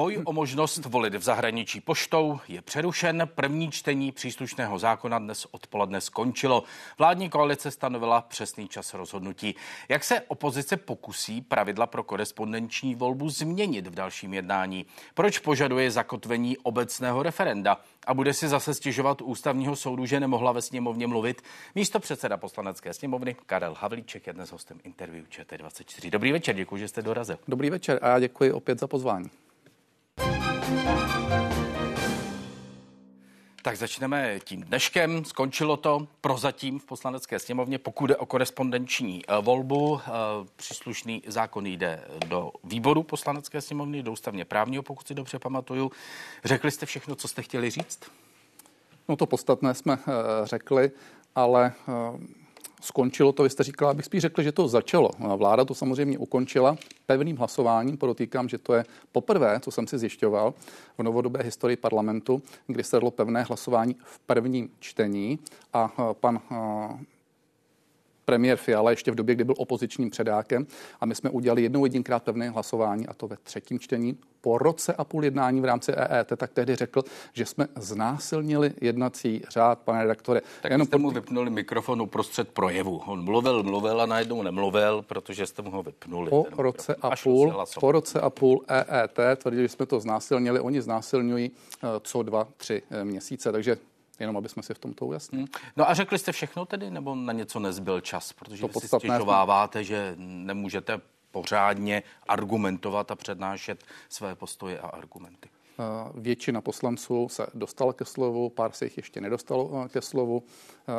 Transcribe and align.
Boj 0.00 0.22
o 0.24 0.32
možnost 0.32 0.84
volit 0.84 1.14
v 1.14 1.22
zahraničí 1.22 1.80
poštou 1.80 2.40
je 2.48 2.62
přerušen. 2.62 3.28
První 3.34 3.70
čtení 3.70 4.12
příslušného 4.12 4.78
zákona 4.78 5.18
dnes 5.18 5.46
odpoledne 5.50 6.00
skončilo. 6.00 6.62
Vládní 6.98 7.30
koalice 7.30 7.70
stanovila 7.70 8.20
přesný 8.20 8.68
čas 8.68 8.94
rozhodnutí. 8.94 9.54
Jak 9.88 10.04
se 10.04 10.20
opozice 10.20 10.76
pokusí 10.76 11.40
pravidla 11.40 11.86
pro 11.86 12.02
korespondenční 12.02 12.94
volbu 12.94 13.30
změnit 13.30 13.86
v 13.86 13.94
dalším 13.94 14.34
jednání? 14.34 14.86
Proč 15.14 15.38
požaduje 15.38 15.90
zakotvení 15.90 16.58
obecného 16.58 17.22
referenda? 17.22 17.80
A 18.06 18.14
bude 18.14 18.34
si 18.34 18.48
zase 18.48 18.74
stěžovat 18.74 19.22
ústavního 19.22 19.76
soudu, 19.76 20.06
že 20.06 20.20
nemohla 20.20 20.52
ve 20.52 20.62
sněmovně 20.62 21.06
mluvit? 21.06 21.42
Místo 21.74 22.00
předseda 22.00 22.36
poslanecké 22.36 22.94
sněmovny 22.94 23.36
Karel 23.46 23.76
Havlíček 23.80 24.26
je 24.26 24.32
dnes 24.32 24.52
hostem 24.52 24.80
interview 24.84 25.24
ČT24. 25.24 26.10
Dobrý 26.10 26.32
večer, 26.32 26.56
děkuji, 26.56 26.76
že 26.76 26.88
jste 26.88 27.02
dorazil. 27.02 27.38
Dobrý 27.48 27.70
večer 27.70 27.98
a 28.02 28.08
já 28.08 28.18
děkuji 28.20 28.52
opět 28.52 28.80
za 28.80 28.86
pozvání. 28.86 29.30
Tak 33.62 33.76
začneme 33.76 34.40
tím 34.44 34.62
dneškem. 34.62 35.24
Skončilo 35.24 35.76
to 35.76 36.06
prozatím 36.20 36.78
v 36.78 36.84
poslanecké 36.84 37.38
sněmovně. 37.38 37.78
Pokud 37.78 38.06
jde 38.06 38.16
o 38.16 38.26
korespondenční 38.26 39.22
eh, 39.28 39.40
volbu, 39.40 40.00
eh, 40.00 40.10
příslušný 40.56 41.22
zákon 41.26 41.66
jde 41.66 42.04
do 42.26 42.52
výboru 42.64 43.02
poslanecké 43.02 43.60
sněmovny, 43.60 44.02
do 44.02 44.12
ústavně 44.12 44.44
právního, 44.44 44.82
pokud 44.82 45.06
si 45.06 45.14
dobře 45.14 45.38
pamatuju. 45.38 45.92
Řekli 46.44 46.70
jste 46.70 46.86
všechno, 46.86 47.16
co 47.16 47.28
jste 47.28 47.42
chtěli 47.42 47.70
říct? 47.70 48.00
No 49.08 49.16
to 49.16 49.26
podstatné 49.26 49.74
jsme 49.74 49.98
eh, 50.00 50.12
řekli, 50.46 50.90
ale 51.34 51.72
Skončilo 52.80 53.32
to, 53.32 53.42
vy 53.42 53.50
jste 53.50 53.62
říkala, 53.62 53.90
abych 53.90 54.04
spíš 54.04 54.22
řekl, 54.22 54.42
že 54.42 54.52
to 54.52 54.68
začalo. 54.68 55.10
Vláda 55.36 55.64
to 55.64 55.74
samozřejmě 55.74 56.18
ukončila 56.18 56.76
pevným 57.06 57.36
hlasováním. 57.36 57.96
Podotýkám, 57.96 58.48
že 58.48 58.58
to 58.58 58.74
je 58.74 58.84
poprvé, 59.12 59.60
co 59.60 59.70
jsem 59.70 59.86
si 59.86 59.98
zjišťoval 59.98 60.54
v 60.98 61.02
novodobé 61.02 61.42
historii 61.42 61.76
parlamentu, 61.76 62.42
kdy 62.66 62.84
se 62.84 62.96
dalo 62.96 63.10
pevné 63.10 63.42
hlasování 63.42 63.96
v 64.04 64.18
prvním 64.18 64.70
čtení 64.80 65.38
a 65.72 65.92
pan 66.12 66.40
premiér 68.30 68.56
Fiala 68.56 68.90
ještě 68.90 69.10
v 69.10 69.14
době, 69.14 69.34
kdy 69.34 69.44
byl 69.44 69.54
opozičním 69.58 70.10
předákem 70.10 70.66
a 71.00 71.06
my 71.06 71.14
jsme 71.14 71.30
udělali 71.30 71.62
jednou 71.62 71.84
jedinkrát 71.84 72.22
pevné 72.22 72.50
hlasování 72.50 73.06
a 73.06 73.14
to 73.14 73.28
ve 73.28 73.36
třetím 73.42 73.78
čtení 73.78 74.16
po 74.40 74.58
roce 74.58 74.94
a 74.94 75.04
půl 75.04 75.24
jednání 75.24 75.60
v 75.60 75.64
rámci 75.64 75.92
EET, 75.92 76.32
tak 76.36 76.50
tehdy 76.52 76.76
řekl, 76.76 77.02
že 77.32 77.46
jsme 77.46 77.66
znásilnili 77.76 78.72
jednací 78.80 79.42
řád, 79.50 79.78
pane 79.78 80.02
redaktore. 80.02 80.40
Tak 80.62 80.72
Jenom 80.72 80.86
jste 80.86 80.98
mu 80.98 81.10
vypnuli 81.10 81.50
mikrofon 81.50 82.02
uprostřed 82.02 82.48
projevu. 82.48 83.02
On 83.06 83.24
mluvil, 83.24 83.62
mluvil 83.62 84.00
a 84.00 84.06
najednou 84.06 84.42
nemluvil, 84.42 85.02
protože 85.02 85.46
jste 85.46 85.62
mu 85.62 85.70
ho 85.70 85.82
vypnuli. 85.82 86.30
Po 86.30 86.46
roce 86.56 86.94
a 87.02 87.10
půl, 87.22 87.64
po 87.80 87.92
roce 87.92 88.20
a 88.20 88.30
půl 88.30 88.64
EET 88.68 89.38
tvrdili, 89.38 89.62
že 89.62 89.68
jsme 89.68 89.86
to 89.86 90.00
znásilnili. 90.00 90.60
Oni 90.60 90.82
znásilňují 90.82 91.50
eh, 91.50 91.86
co 92.02 92.22
dva, 92.22 92.48
tři 92.56 92.82
eh, 92.90 93.04
měsíce, 93.04 93.52
takže 93.52 93.76
jenom 94.20 94.36
aby 94.36 94.48
jsme 94.48 94.62
si 94.62 94.74
v 94.74 94.78
tom 94.78 94.94
to 94.94 95.06
ujasnili. 95.06 95.44
Hmm. 95.44 95.70
No 95.76 95.90
a 95.90 95.94
řekli 95.94 96.18
jste 96.18 96.32
všechno 96.32 96.66
tedy, 96.66 96.90
nebo 96.90 97.14
na 97.14 97.32
něco 97.32 97.58
nezbyl 97.58 98.00
čas? 98.00 98.32
Protože 98.32 98.68
to 98.68 98.80
si 98.80 98.88
stěžováváte, 98.88 99.84
že 99.84 100.14
nemůžete 100.16 101.00
pořádně 101.30 102.02
argumentovat 102.28 103.10
a 103.10 103.14
přednášet 103.16 103.84
své 104.08 104.34
postoje 104.34 104.78
a 104.78 104.86
argumenty. 104.86 105.48
Většina 106.14 106.60
poslanců 106.60 107.28
se 107.28 107.46
dostala 107.54 107.92
ke 107.92 108.04
slovu, 108.04 108.48
pár 108.48 108.72
se 108.72 108.84
jich 108.84 108.96
ještě 108.96 109.20
nedostalo 109.20 109.88
ke 109.88 110.02
slovu. 110.02 110.42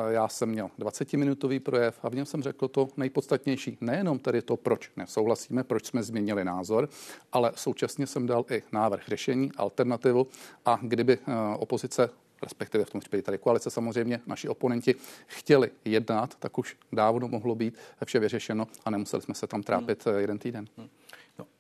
Já 0.10 0.28
jsem 0.28 0.50
měl 0.50 0.70
20-minutový 0.80 1.60
projev 1.60 2.00
a 2.04 2.10
v 2.10 2.16
něm 2.16 2.26
jsem 2.26 2.44
řekl 2.44 2.68
to 2.68 2.88
nejpodstatnější. 2.98 3.78
Nejenom 3.82 4.20
tedy 4.20 4.42
to, 4.42 4.58
proč 4.58 4.92
nesouhlasíme, 4.96 5.64
proč 5.64 5.86
jsme 5.86 6.04
změnili 6.04 6.46
názor, 6.46 6.90
ale 7.32 7.52
současně 7.56 8.08
jsem 8.08 8.28
dal 8.28 8.46
i 8.52 8.64
návrh 8.72 9.08
řešení, 9.08 9.52
alternativu 9.58 10.28
a 10.66 10.80
kdyby 10.82 11.18
opozice 11.58 12.10
respektive 12.42 12.86
v 12.86 12.90
tom 12.90 13.02
případě 13.02 13.24
tady 13.24 13.38
koalice 13.38 13.70
samozřejmě, 13.70 14.22
naši 14.26 14.48
oponenti 14.48 14.96
chtěli 15.28 15.72
jednat, 15.86 16.36
tak 16.36 16.58
už 16.58 16.78
dávno 16.92 17.28
mohlo 17.28 17.56
být 17.56 17.78
vše 18.06 18.20
vyřešeno 18.20 18.68
a 18.86 18.90
nemuseli 18.90 19.24
jsme 19.24 19.36
se 19.36 19.48
tam 19.48 19.64
trápit 19.64 20.06
hmm. 20.06 20.20
jeden 20.20 20.40
týden. 20.40 20.68
Hmm. 20.78 20.90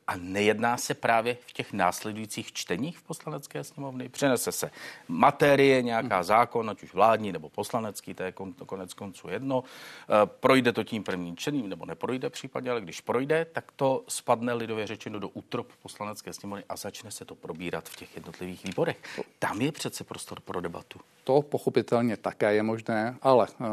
A 0.07 0.16
nejedná 0.17 0.78
se 0.78 0.94
právě 0.94 1.38
v 1.47 1.51
těch 1.53 1.73
následujících 1.73 2.53
čteních 2.53 2.97
v 2.97 3.03
poslanecké 3.03 3.63
sněmovny? 3.63 4.09
Přenese 4.09 4.51
se 4.51 4.72
materie, 5.07 5.81
nějaká 5.81 6.16
hmm. 6.16 6.23
zákon, 6.23 6.69
ať 6.69 6.84
už 6.84 6.94
vládní 6.94 7.31
nebo 7.31 7.50
poslanecký, 7.50 8.13
to 8.13 8.23
je 8.23 8.34
konec 8.66 8.94
konců 8.94 9.29
jedno. 9.29 9.63
E, 9.63 10.25
projde 10.25 10.72
to 10.72 10.84
tím 10.84 11.03
prvním 11.03 11.38
čtením 11.38 11.69
nebo 11.69 11.85
neprojde 11.85 12.29
případně, 12.29 12.72
ale 12.72 12.81
když 12.81 13.01
projde, 13.01 13.45
tak 13.45 13.72
to 13.75 14.03
spadne 14.07 14.53
lidově 14.53 14.88
řečeno 14.88 15.19
do 15.19 15.29
útrop 15.29 15.67
poslanecké 15.81 16.34
sněmovny 16.34 16.63
a 16.69 16.75
začne 16.75 17.11
se 17.11 17.25
to 17.25 17.35
probírat 17.35 17.90
v 17.90 17.95
těch 17.95 18.16
jednotlivých 18.16 18.63
výborech. 18.63 18.97
Tam 19.40 19.61
je 19.61 19.72
přece 19.72 20.03
prostor 20.03 20.40
pro 20.40 20.61
debatu. 20.61 21.00
To 21.23 21.41
pochopitelně 21.41 22.17
také 22.17 22.53
je 22.53 22.63
možné, 22.63 23.17
ale 23.22 23.47
uh, 23.59 23.67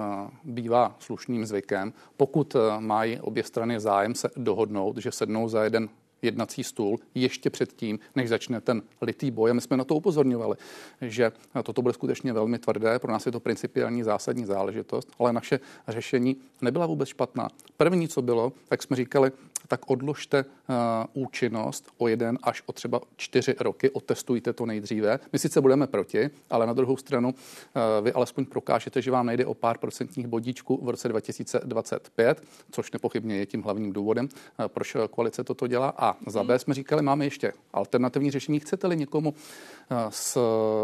bývá 0.45 0.97
slušným 0.99 1.47
zvykem, 1.47 1.93
pokud 2.17 2.55
uh, 2.55 2.81
mají 2.81 3.21
obě 3.21 3.45
strany 3.45 3.81
zájem 3.81 4.15
se 4.15 4.31
dohodnout, 4.37 4.97
že 4.97 5.13
sednou 5.13 5.49
za 5.49 5.65
jeden 5.65 5.89
jednací 6.23 6.65
stůl 6.65 6.99
ještě 7.15 7.51
předtím, 7.51 7.99
než 8.17 8.29
začne 8.29 8.61
ten 8.61 8.83
litý 9.03 9.31
boj. 9.31 9.51
A 9.51 9.55
my 9.55 9.61
jsme 9.61 9.77
na 9.77 9.85
to 9.85 9.95
upozorňovali, 9.95 10.57
že 11.01 11.33
toto 11.63 11.83
bude 11.83 11.95
skutečně 11.95 12.33
velmi 12.33 12.59
tvrdé. 12.59 12.99
Pro 12.99 13.13
nás 13.13 13.27
je 13.27 13.33
to 13.33 13.41
principiální 13.41 14.03
zásadní 14.03 14.45
záležitost, 14.45 15.13
ale 15.19 15.33
naše 15.33 15.61
řešení 15.89 16.37
nebyla 16.61 16.87
vůbec 16.87 17.09
špatná. 17.09 17.49
První, 17.77 18.09
co 18.09 18.23
bylo, 18.23 18.53
tak 18.69 18.83
jsme 18.83 18.97
říkali, 18.97 19.33
tak 19.69 19.91
odložte 19.91 20.45
uh, 20.45 20.75
účinnost 21.13 21.91
o 21.99 22.09
jeden 22.09 22.39
až 22.43 22.63
o 22.67 22.73
třeba 22.73 23.01
čtyři 23.17 23.55
roky, 23.61 23.91
otestujte 23.91 24.53
to 24.53 24.67
nejdříve. 24.67 25.19
My 25.33 25.39
sice 25.39 25.61
budeme 25.61 25.87
proti, 25.87 26.31
ale 26.51 26.67
na 26.67 26.73
druhou 26.73 26.97
stranu 26.97 27.29
uh, 27.29 28.05
vy 28.05 28.13
alespoň 28.13 28.45
prokážete, 28.45 29.03
že 29.03 29.11
vám 29.11 29.27
nejde 29.27 29.47
o 29.47 29.55
pár 29.55 29.79
procentních 29.79 30.27
bodíčků 30.27 30.81
v 30.83 30.89
roce 30.89 31.09
2025, 31.09 32.43
což 32.71 32.93
nepochybně 32.93 33.37
je 33.37 33.47
tím 33.47 33.63
hlavním 33.63 33.93
důvodem, 33.93 34.29
uh, 34.59 34.67
proč 34.67 34.97
koalice 35.11 35.45
toto 35.45 35.67
dělá. 35.67 35.95
A 35.97 36.17
za 36.27 36.45
B 36.45 36.59
jsme 36.59 36.75
říkali, 36.75 37.03
máme 37.03 37.27
ještě 37.27 37.53
alternativní 37.73 38.31
řešení. 38.31 38.61
Chcete-li 38.61 38.97
někomu 38.97 39.35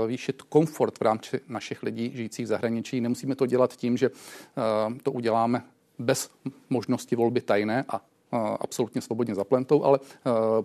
zvýšit 0.05 0.43
komfort 0.43 0.99
v 0.99 1.03
rámci 1.03 1.41
našich 1.49 1.83
lidí 1.83 2.11
žijících 2.15 2.45
v 2.45 2.49
zahraničí, 2.49 3.01
nemusíme 3.01 3.34
to 3.34 3.47
dělat 3.47 3.77
tím, 3.77 3.97
že 3.97 4.11
to 5.03 5.12
uděláme 5.12 5.62
bez 5.99 6.31
možnosti 6.71 7.16
volby 7.16 7.41
tajné 7.41 7.84
a 7.89 8.01
absolutně 8.61 9.00
svobodně 9.00 9.34
zaplentou, 9.34 9.84
ale 9.84 9.99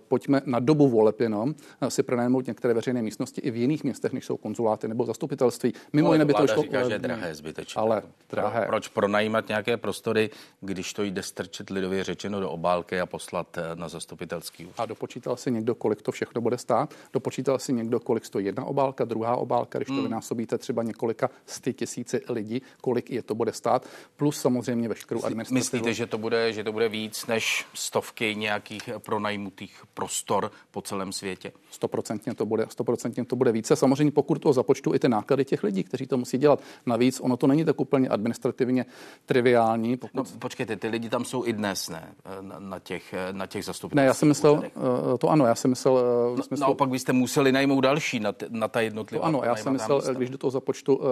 pojďme 0.07 0.41
na 0.45 0.59
dobu 0.59 0.87
voleb 0.87 1.19
jenom 1.19 1.55
si 1.89 2.03
pronajmout 2.03 2.47
některé 2.47 2.73
veřejné 2.73 3.01
místnosti 3.01 3.41
i 3.41 3.51
v 3.51 3.55
jiných 3.55 3.83
městech, 3.83 4.13
než 4.13 4.25
jsou 4.25 4.37
konzuláty 4.37 4.87
nebo 4.87 5.05
zastupitelství. 5.05 5.73
Mimo 5.93 6.13
jiné 6.13 6.25
by 6.25 6.33
to 6.33 6.47
šlo... 6.47 6.63
Říká, 6.63 6.87
že 6.87 6.93
je 6.93 6.99
drahé 6.99 7.35
zbytečně. 7.35 7.81
Ale 7.81 8.03
drahé. 8.29 8.65
Proč 8.65 8.87
pronajímat 8.87 9.47
nějaké 9.47 9.77
prostory, 9.77 10.29
když 10.61 10.93
to 10.93 11.03
jde 11.03 11.23
strčit 11.23 11.69
lidově 11.69 12.03
řečeno 12.03 12.39
do 12.39 12.49
obálky 12.49 12.99
a 12.99 13.05
poslat 13.05 13.57
eh, 13.57 13.75
na 13.75 13.89
zastupitelský 13.89 14.65
úřad? 14.65 14.79
A 14.79 14.85
dopočítal 14.85 15.35
si 15.37 15.51
někdo, 15.51 15.75
kolik 15.75 16.01
to 16.01 16.11
všechno 16.11 16.41
bude 16.41 16.57
stát? 16.57 16.93
Dopočítal 17.13 17.59
si 17.59 17.73
někdo, 17.73 17.99
kolik 17.99 18.25
stojí 18.25 18.45
jedna 18.45 18.65
obálka, 18.65 19.05
druhá 19.05 19.35
obálka, 19.35 19.79
když 19.79 19.87
to 19.87 19.93
hmm. 19.93 20.03
vynásobíte 20.03 20.57
třeba 20.57 20.83
několika 20.83 21.29
sty 21.45 21.73
tisíci 21.73 22.21
lidí, 22.29 22.61
kolik 22.81 23.11
je 23.11 23.23
to 23.23 23.35
bude 23.35 23.53
stát, 23.53 23.85
plus 24.17 24.41
samozřejmě 24.41 24.89
veškerou 24.89 25.23
administrativu. 25.23 25.59
Myslíte, 25.59 25.93
že 25.93 26.05
to 26.07 26.17
bude, 26.17 26.53
že 26.53 26.63
to 26.63 26.71
bude 26.71 26.89
víc 26.89 27.27
než 27.27 27.58
stovky 27.73 28.35
nějakých 28.35 28.89
pronajmutých 28.97 29.83
prostor 29.93 30.51
po 30.71 30.81
celém 30.81 31.13
světě. 31.13 31.51
Stoprocentně 31.71 32.35
to 32.35 32.45
bude, 32.45 32.65
stoprocentně 32.69 33.25
to 33.25 33.35
bude 33.35 33.51
více. 33.51 33.75
Samozřejmě 33.75 34.11
pokud 34.11 34.41
to 34.41 34.53
započtu 34.53 34.93
i 34.93 34.99
ty 34.99 35.09
náklady 35.09 35.45
těch 35.45 35.63
lidí, 35.63 35.83
kteří 35.83 36.07
to 36.07 36.17
musí 36.17 36.37
dělat. 36.37 36.61
Navíc 36.85 37.19
ono 37.19 37.37
to 37.37 37.47
není 37.47 37.65
tak 37.65 37.81
úplně 37.81 38.09
administrativně 38.09 38.85
triviální. 39.25 39.97
Pokud... 39.97 40.13
No, 40.13 40.39
počkejte, 40.39 40.75
ty 40.75 40.87
lidi 40.87 41.09
tam 41.09 41.25
jsou 41.25 41.45
i 41.45 41.53
dnes, 41.53 41.89
ne? 41.89 42.13
Na, 42.41 42.59
na 42.59 42.79
těch, 42.79 43.13
na 43.31 43.45
těch 43.45 43.65
zastupitelských 43.65 43.95
Ne, 43.95 44.05
já 44.05 44.13
jsem 44.13 44.27
myslel, 44.27 44.63
eh, 44.65 45.17
to 45.17 45.29
ano, 45.29 45.45
já 45.45 45.55
jsem 45.55 45.69
myslel... 45.69 45.97
Eh, 45.97 46.37
no, 46.37 46.43
smyslu... 46.43 46.61
Naopak 46.61 46.89
byste 46.89 47.13
museli 47.13 47.51
najmout 47.51 47.81
další 47.81 48.19
na, 48.19 48.31
t, 48.31 48.45
na 48.49 48.67
ta 48.67 48.81
jednotlivá. 48.81 49.21
To 49.21 49.27
ano, 49.27 49.41
já 49.43 49.55
jsem 49.55 49.73
myslel, 49.73 49.97
místa. 49.97 50.13
když 50.13 50.29
do 50.29 50.37
toho 50.37 50.51
započtu 50.51 50.95
uh, 50.95 51.05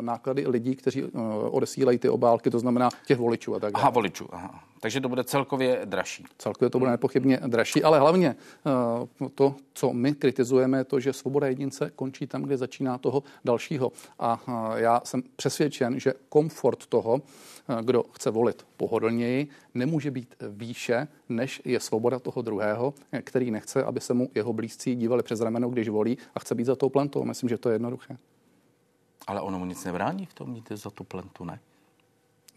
náklady 0.00 0.46
lidí, 0.46 0.76
kteří 0.76 1.02
uh, 1.02 1.22
odesílají 1.50 1.98
ty 1.98 2.08
obálky, 2.08 2.50
to 2.50 2.58
znamená 2.58 2.90
těch 3.06 3.18
voličů 3.18 3.54
a 3.54 3.60
tak 3.60 3.72
dále. 3.72 3.82
Aha, 3.82 3.90
voličů, 3.90 4.28
aha. 4.32 4.60
Takže 4.80 5.00
to 5.00 5.08
bude 5.08 5.24
celkově 5.24 5.77
dražší. 5.84 6.24
Celkově 6.38 6.70
to 6.70 6.78
bude 6.78 6.90
nepochybně 6.90 7.40
dražší, 7.46 7.82
ale 7.82 7.98
hlavně 7.98 8.36
eh, 8.66 9.28
to, 9.34 9.54
co 9.74 9.92
my 9.92 10.14
kritizujeme, 10.14 10.78
je 10.78 10.84
to, 10.84 11.00
že 11.00 11.12
svoboda 11.12 11.46
jedince 11.46 11.90
končí 11.96 12.26
tam, 12.26 12.42
kde 12.42 12.56
začíná 12.56 12.98
toho 12.98 13.22
dalšího. 13.44 13.92
A 14.18 14.40
eh, 14.48 14.80
já 14.80 15.00
jsem 15.04 15.22
přesvědčen, 15.36 16.00
že 16.00 16.14
komfort 16.28 16.86
toho, 16.86 17.20
eh, 17.68 17.82
kdo 17.82 18.02
chce 18.02 18.30
volit 18.30 18.66
pohodlněji, 18.76 19.48
nemůže 19.74 20.10
být 20.10 20.34
výše, 20.50 21.08
než 21.28 21.62
je 21.64 21.80
svoboda 21.80 22.18
toho 22.18 22.42
druhého, 22.42 22.94
který 23.24 23.50
nechce, 23.50 23.84
aby 23.84 24.00
se 24.00 24.14
mu 24.14 24.30
jeho 24.34 24.52
blízcí 24.52 24.96
dívali 24.96 25.22
přes 25.22 25.40
rameno, 25.40 25.68
když 25.68 25.88
volí 25.88 26.18
a 26.34 26.40
chce 26.40 26.54
být 26.54 26.64
za 26.64 26.76
tou 26.76 26.88
plentou. 26.88 27.24
Myslím, 27.24 27.48
že 27.48 27.58
to 27.58 27.68
je 27.68 27.74
jednoduché. 27.74 28.16
Ale 29.26 29.40
ono 29.40 29.58
mu 29.58 29.64
nic 29.64 29.84
nebrání 29.84 30.26
v 30.26 30.34
tom 30.34 30.50
mít 30.50 30.68
za 30.68 30.90
tu 30.90 31.04
plentu, 31.04 31.44
ne? 31.44 31.60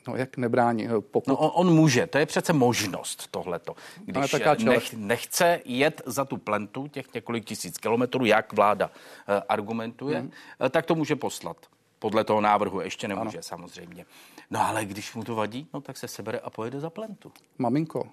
No 0.08 0.16
jak 0.16 0.38
nebrání? 0.38 0.88
Pokud... 1.12 1.28
No 1.28 1.38
on, 1.38 1.68
on 1.68 1.76
může, 1.76 2.08
to 2.08 2.18
je 2.18 2.26
přece 2.26 2.54
možnost 2.54 3.28
tohleto. 3.32 3.76
Když 4.06 4.36
nech, 4.64 4.94
nechce 4.94 5.60
jet 5.66 6.02
za 6.06 6.26
tu 6.26 6.38
plentu 6.38 6.88
těch 6.88 7.14
několik 7.14 7.46
tisíc 7.46 7.78
kilometrů, 7.78 8.26
jak 8.26 8.54
vláda 8.54 8.86
uh, 8.86 8.94
argumentuje, 9.50 10.20
hmm. 10.20 10.32
uh, 10.62 10.70
tak 10.70 10.86
to 10.86 10.96
může 10.96 11.16
poslat. 11.16 11.58
Podle 12.00 12.24
toho 12.24 12.42
návrhu 12.42 12.82
ještě 12.82 13.08
nemůže 13.08 13.38
ano. 13.38 13.44
samozřejmě. 13.44 14.06
No 14.50 14.68
ale 14.68 14.86
když 14.86 15.14
mu 15.14 15.24
to 15.24 15.36
vadí, 15.36 15.68
no 15.74 15.82
tak 15.82 15.98
se 15.98 16.08
sebere 16.08 16.40
a 16.40 16.50
pojede 16.50 16.80
za 16.80 16.90
plentu. 16.90 17.32
Maminko, 17.58 18.08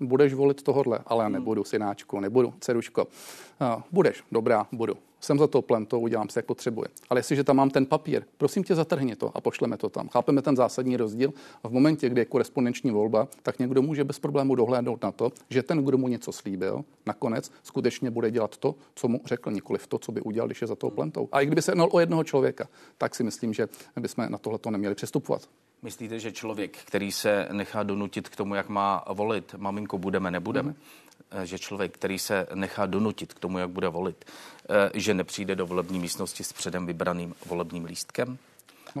budeš 0.00 0.34
volit 0.34 0.62
tohodle, 0.62 0.98
ale 1.06 1.24
já 1.24 1.28
nebudu, 1.28 1.64
synáčku, 1.64 2.20
nebudu, 2.20 2.54
dceruško. 2.60 3.04
Uh, 3.04 3.82
budeš, 3.90 4.24
dobrá, 4.32 4.66
budu 4.72 4.96
jsem 5.20 5.38
za 5.38 5.46
to 5.46 5.62
plentou, 5.62 6.00
udělám 6.00 6.28
se, 6.28 6.38
jak 6.38 6.46
potřebuje. 6.46 6.88
Ale 7.10 7.18
jestliže 7.18 7.44
tam 7.44 7.56
mám 7.56 7.70
ten 7.70 7.86
papír, 7.86 8.22
prosím 8.38 8.64
tě, 8.64 8.74
zatrhni 8.74 9.16
to 9.16 9.30
a 9.34 9.40
pošleme 9.40 9.76
to 9.76 9.88
tam. 9.88 10.08
Chápeme 10.08 10.42
ten 10.42 10.56
zásadní 10.56 10.96
rozdíl. 10.96 11.32
A 11.62 11.68
v 11.68 11.72
momentě, 11.72 12.08
kdy 12.08 12.20
je 12.20 12.24
korespondenční 12.24 12.90
volba, 12.90 13.28
tak 13.42 13.58
někdo 13.58 13.82
může 13.82 14.04
bez 14.04 14.18
problému 14.18 14.54
dohlédnout 14.54 15.02
na 15.02 15.12
to, 15.12 15.32
že 15.50 15.62
ten, 15.62 15.84
kdo 15.84 15.98
mu 15.98 16.08
něco 16.08 16.32
slíbil, 16.32 16.84
nakonec 17.06 17.52
skutečně 17.62 18.10
bude 18.10 18.30
dělat 18.30 18.56
to, 18.56 18.74
co 18.94 19.08
mu 19.08 19.20
řekl, 19.24 19.50
nikoli 19.50 19.78
v 19.78 19.86
to, 19.86 19.98
co 19.98 20.12
by 20.12 20.20
udělal, 20.20 20.48
když 20.48 20.60
je 20.60 20.66
za 20.66 20.76
tou 20.76 20.90
plentou. 20.90 21.28
A 21.32 21.40
i 21.40 21.46
kdyby 21.46 21.62
se 21.62 21.70
jednal 21.70 21.88
o 21.92 22.00
jednoho 22.00 22.24
člověka, 22.24 22.68
tak 22.98 23.14
si 23.14 23.24
myslím, 23.24 23.54
že 23.54 23.68
bychom 24.00 24.26
na 24.28 24.38
tohle 24.38 24.58
to 24.58 24.70
neměli 24.70 24.94
přistupovat. 24.94 25.48
Myslíte, 25.82 26.18
že 26.18 26.32
člověk, 26.32 26.78
který 26.84 27.12
se 27.12 27.48
nechá 27.52 27.82
donutit 27.82 28.28
k 28.28 28.36
tomu, 28.36 28.54
jak 28.54 28.68
má 28.68 29.04
volit, 29.12 29.54
maminko 29.58 29.98
budeme, 29.98 30.30
nebudeme, 30.30 30.70
mm-hmm 30.70 31.07
že 31.44 31.58
člověk, 31.58 31.94
který 31.94 32.18
se 32.18 32.46
nechá 32.54 32.86
donutit 32.86 33.34
k 33.34 33.38
tomu, 33.38 33.58
jak 33.58 33.70
bude 33.70 33.88
volit, 33.88 34.24
eh, 34.24 34.90
že 34.94 35.14
nepřijde 35.14 35.56
do 35.56 35.66
volební 35.66 35.98
místnosti 35.98 36.44
s 36.44 36.52
předem 36.52 36.86
vybraným 36.86 37.34
volebním 37.46 37.84
lístkem? 37.84 38.38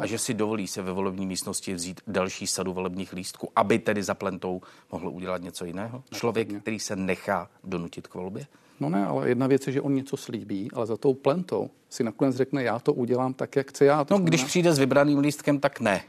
a 0.00 0.06
že 0.06 0.18
si 0.18 0.34
dovolí 0.34 0.66
se 0.66 0.82
ve 0.82 0.92
volební 0.92 1.26
místnosti 1.26 1.74
vzít 1.74 2.00
další 2.06 2.46
sadu 2.46 2.72
volebních 2.72 3.12
lístků, 3.12 3.48
aby 3.56 3.78
tedy 3.78 4.02
za 4.02 4.14
plentou 4.14 4.62
mohl 4.92 5.08
udělat 5.08 5.42
něco 5.42 5.64
jiného? 5.64 6.02
Člověk, 6.14 6.60
který 6.60 6.80
se 6.80 6.96
nechá 6.96 7.50
donutit 7.64 8.06
k 8.06 8.14
volbě? 8.14 8.46
No 8.80 8.88
ne, 8.88 9.06
ale 9.06 9.28
jedna 9.28 9.46
věc 9.46 9.66
je, 9.66 9.72
že 9.72 9.80
on 9.80 9.94
něco 9.94 10.16
slíbí, 10.16 10.70
ale 10.72 10.86
za 10.86 10.96
tou 10.96 11.14
plentou 11.14 11.70
si 11.90 12.04
nakonec 12.04 12.36
řekne, 12.36 12.62
já 12.62 12.78
to 12.78 12.92
udělám 12.92 13.34
tak, 13.34 13.56
jak 13.56 13.68
chci 13.68 13.84
já. 13.84 14.04
To 14.04 14.18
no, 14.18 14.24
když 14.24 14.44
přijde 14.44 14.72
s 14.72 14.78
vybraným 14.78 15.18
lístkem, 15.18 15.60
tak 15.60 15.80
ne. 15.80 16.02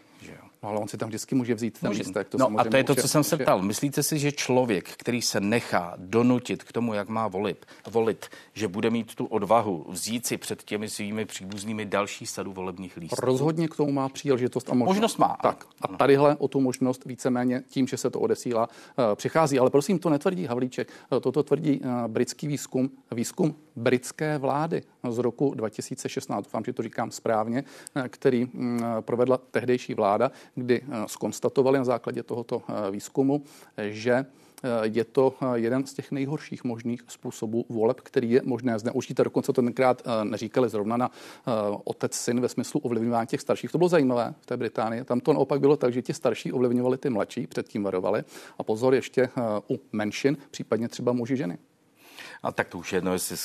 No, 0.64 0.70
ale 0.70 0.80
on 0.80 0.88
si 0.88 0.98
tam 0.98 1.10
vždycky 1.10 1.36
může 1.36 1.56
vzít 1.56 1.80
ten 1.80 1.92
lístek. 1.92 2.30
To 2.30 2.38
no 2.38 2.52
a 2.58 2.64
to 2.64 2.78
je 2.78 2.84
to, 2.84 2.96
co 2.96 3.08
jsem 3.08 3.24
se 3.24 3.38
ptal. 3.38 3.62
Myslíte 3.62 4.04
si, 4.04 4.20
že 4.20 4.32
člověk, 4.32 4.90
který 4.90 5.22
se 5.22 5.40
nechá 5.40 5.94
donutit 5.98 6.64
k 6.64 6.72
tomu, 6.72 6.94
jak 6.94 7.10
má 7.10 7.28
volit, 7.28 7.66
volit, 7.88 8.26
že 8.54 8.68
bude 8.68 8.90
mít 8.90 9.16
tu 9.16 9.26
odvahu 9.26 9.86
vzít 9.90 10.26
si 10.26 10.38
před 10.38 10.64
těmi 10.64 10.90
svými 10.90 11.26
příbuznými 11.26 11.86
další 11.86 12.26
sadu 12.26 12.54
volebních 12.54 12.98
lístků? 12.98 13.26
Rozhodně 13.26 13.68
k 13.68 13.76
tomu 13.76 13.92
má 13.92 14.10
příležitost 14.10 14.70
a 14.70 14.74
možnost. 14.74 14.96
Možnost 14.96 15.18
má. 15.18 15.38
Tak 15.42 15.66
a 15.82 15.88
tadyhle 15.88 16.36
o 16.36 16.48
tu 16.48 16.62
možnost 16.62 17.06
víceméně 17.06 17.64
tím, 17.68 17.88
že 17.88 17.98
se 17.98 18.10
to 18.10 18.20
odesílá, 18.20 18.68
eh, 18.72 19.16
přichází. 19.16 19.60
Ale 19.60 19.70
prosím, 19.70 20.00
to 20.00 20.10
netvrdí 20.10 20.46
Havlíček. 20.46 20.88
Eh, 21.18 21.20
toto 21.20 21.44
tvrdí 21.44 21.82
eh, 21.84 22.08
britský 22.08 22.48
výzkum, 22.48 22.90
výzkum 23.12 23.56
britské 23.76 24.38
vlády 24.38 24.82
z 25.10 25.18
roku 25.18 25.54
2016. 25.56 26.44
Doufám, 26.46 26.64
že 26.66 26.74
to 26.74 26.84
říkám 26.84 27.12
správně, 27.12 27.64
který 28.08 28.46
mm, 28.46 28.84
provedla 29.02 29.38
tehdejší 29.38 29.94
vláda 29.94 30.32
kdy 30.60 30.82
eh, 30.82 31.04
skonstatovali 31.08 31.78
na 31.78 31.84
základě 31.84 32.24
tohoto 32.24 32.62
eh, 32.68 32.92
výzkumu, 32.92 33.44
že 33.78 34.12
eh, 34.12 34.26
je 34.84 35.04
to 35.04 35.34
jeden 35.54 35.86
z 35.86 35.94
těch 35.94 36.12
nejhorších 36.12 36.64
možných 36.64 37.02
způsobů 37.08 37.66
voleb, 37.70 38.02
který 38.02 38.32
je 38.32 38.42
možné 38.46 38.80
zneužít. 38.80 39.20
A 39.20 39.24
dokonce 39.24 39.54
to 39.54 39.62
tenkrát 39.62 40.02
neříkali 40.24 40.70
zrovna 40.70 40.98
na 40.98 41.12
otec 41.84 42.14
syn 42.14 42.42
ve 42.42 42.50
smyslu 42.50 42.80
ovlivňování 42.80 43.28
těch 43.28 43.42
starších. 43.42 43.72
To 43.72 43.78
bylo 43.78 43.90
zajímavé 43.90 44.34
v 44.40 44.46
té 44.46 44.58
Británii. 44.58 45.04
Tam 45.04 45.20
to 45.20 45.34
naopak 45.34 45.60
bylo 45.60 45.78
tak, 45.78 45.94
že 45.94 46.02
ti 46.02 46.14
starší 46.14 46.52
ovlivňovali 46.52 46.98
ty 46.98 47.10
mladší, 47.10 47.48
předtím 47.48 47.84
varovali. 47.84 48.24
A 48.58 48.64
pozor 48.64 48.94
ještě 48.94 49.30
u 49.72 49.80
menšin, 49.92 50.38
případně 50.52 50.88
třeba 50.88 51.14
muži 51.14 51.38
ženy. 51.38 51.58
A 52.44 52.52
tak 52.52 52.68
to 52.68 52.78
už 52.78 52.94
je 52.94 52.98
jedno, 52.98 53.14
jestli 53.14 53.38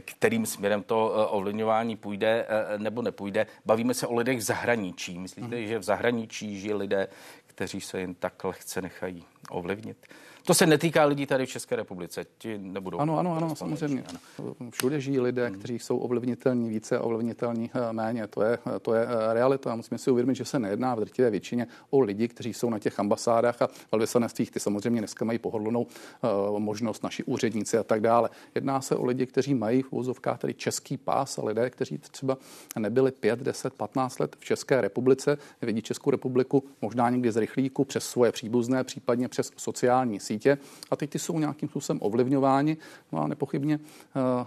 kterým 0.00 0.46
směrem 0.46 0.82
to 0.82 1.14
eh, 1.14 1.26
ovlivňování 1.26 1.96
půjde 1.96 2.46
eh, 2.48 2.78
nebo 2.78 3.02
nepůjde. 3.02 3.46
Bavíme 3.66 3.94
se 3.94 4.06
o 4.06 4.14
lidech 4.14 4.38
v 4.38 4.42
zahraničí. 4.42 5.18
Myslíte, 5.18 5.56
hmm. 5.56 5.66
že 5.66 5.78
v 5.78 5.82
zahraničí 5.82 6.60
žijí 6.60 6.74
lidé, 6.74 7.08
kteří 7.46 7.80
se 7.80 8.00
jen 8.00 8.14
tak 8.14 8.44
lehce 8.44 8.82
nechají 8.82 9.24
ovlivnit? 9.50 10.06
To 10.46 10.54
se 10.54 10.66
netýká 10.66 11.04
lidí 11.04 11.26
tady 11.26 11.46
v 11.46 11.48
České 11.48 11.76
republice, 11.76 12.26
ti 12.38 12.58
nebudou. 12.58 12.98
Ano, 12.98 13.18
ano, 13.18 13.36
ano, 13.36 13.56
samozřejmě. 13.56 14.04
Ano. 14.08 14.54
Všude 14.70 15.00
žijí 15.00 15.20
lidé, 15.20 15.46
hmm. 15.46 15.58
kteří 15.58 15.78
jsou 15.78 15.98
ovlivnitelní 15.98 16.68
více 16.68 16.98
a 16.98 17.00
ovlivnitelní 17.00 17.70
eh, 17.74 17.92
méně. 17.92 18.26
To 18.26 18.42
je, 18.42 18.58
to 18.82 18.94
je 18.94 19.06
eh, 19.06 19.34
realita. 19.34 19.76
Musíme 19.76 19.98
si 19.98 20.10
uvědomit, 20.10 20.34
že 20.34 20.44
se 20.44 20.58
nejedná 20.58 20.94
v 20.94 21.00
drtivé 21.00 21.30
většině 21.30 21.66
o 21.90 22.00
lidi, 22.00 22.28
kteří 22.28 22.54
jsou 22.54 22.70
na 22.70 22.78
těch 22.78 23.00
ambasádách 23.00 23.62
a 23.62 23.68
velvyslanectvích. 23.92 24.50
Ty 24.50 24.60
samozřejmě 24.60 25.00
dneska 25.00 25.24
mají 25.24 25.38
pohodlnou 25.38 25.82
uh, 25.82 26.58
možnost 26.58 27.02
naši 27.02 27.24
úředníci 27.24 27.78
a 27.78 27.82
tak 27.82 28.00
dále. 28.00 28.30
Jedná 28.54 28.80
se 28.80 28.96
o 28.96 29.04
lidi, 29.04 29.26
kteří 29.26 29.54
mají 29.54 29.82
v 29.82 29.92
úzovkách 29.92 30.38
tedy 30.38 30.54
český 30.54 30.96
pás 30.96 31.38
a 31.38 31.44
lidé, 31.44 31.70
kteří 31.70 31.98
třeba 31.98 32.38
nebyli 32.78 33.12
5, 33.12 33.38
10, 33.40 33.74
15 33.74 34.18
let 34.18 34.36
v 34.38 34.44
České 34.44 34.80
republice, 34.80 35.38
vidí 35.62 35.82
Českou 35.82 36.10
republiku 36.10 36.64
možná 36.82 37.10
někdy 37.10 37.32
z 37.32 37.36
rychlíku 37.36 37.84
přes 37.84 38.04
svoje 38.04 38.32
příbuzné, 38.32 38.84
případně 38.84 39.28
přes 39.28 39.50
sociální 39.56 40.20
sítě 40.20 40.35
sítě 40.36 40.58
a 40.90 40.96
teď 40.96 41.10
ty 41.10 41.18
jsou 41.18 41.38
nějakým 41.38 41.68
způsobem 41.68 41.98
ovlivňováni. 42.02 42.76
No 43.12 43.22
a 43.22 43.26
nepochybně 43.26 43.78
uh, 43.78 44.46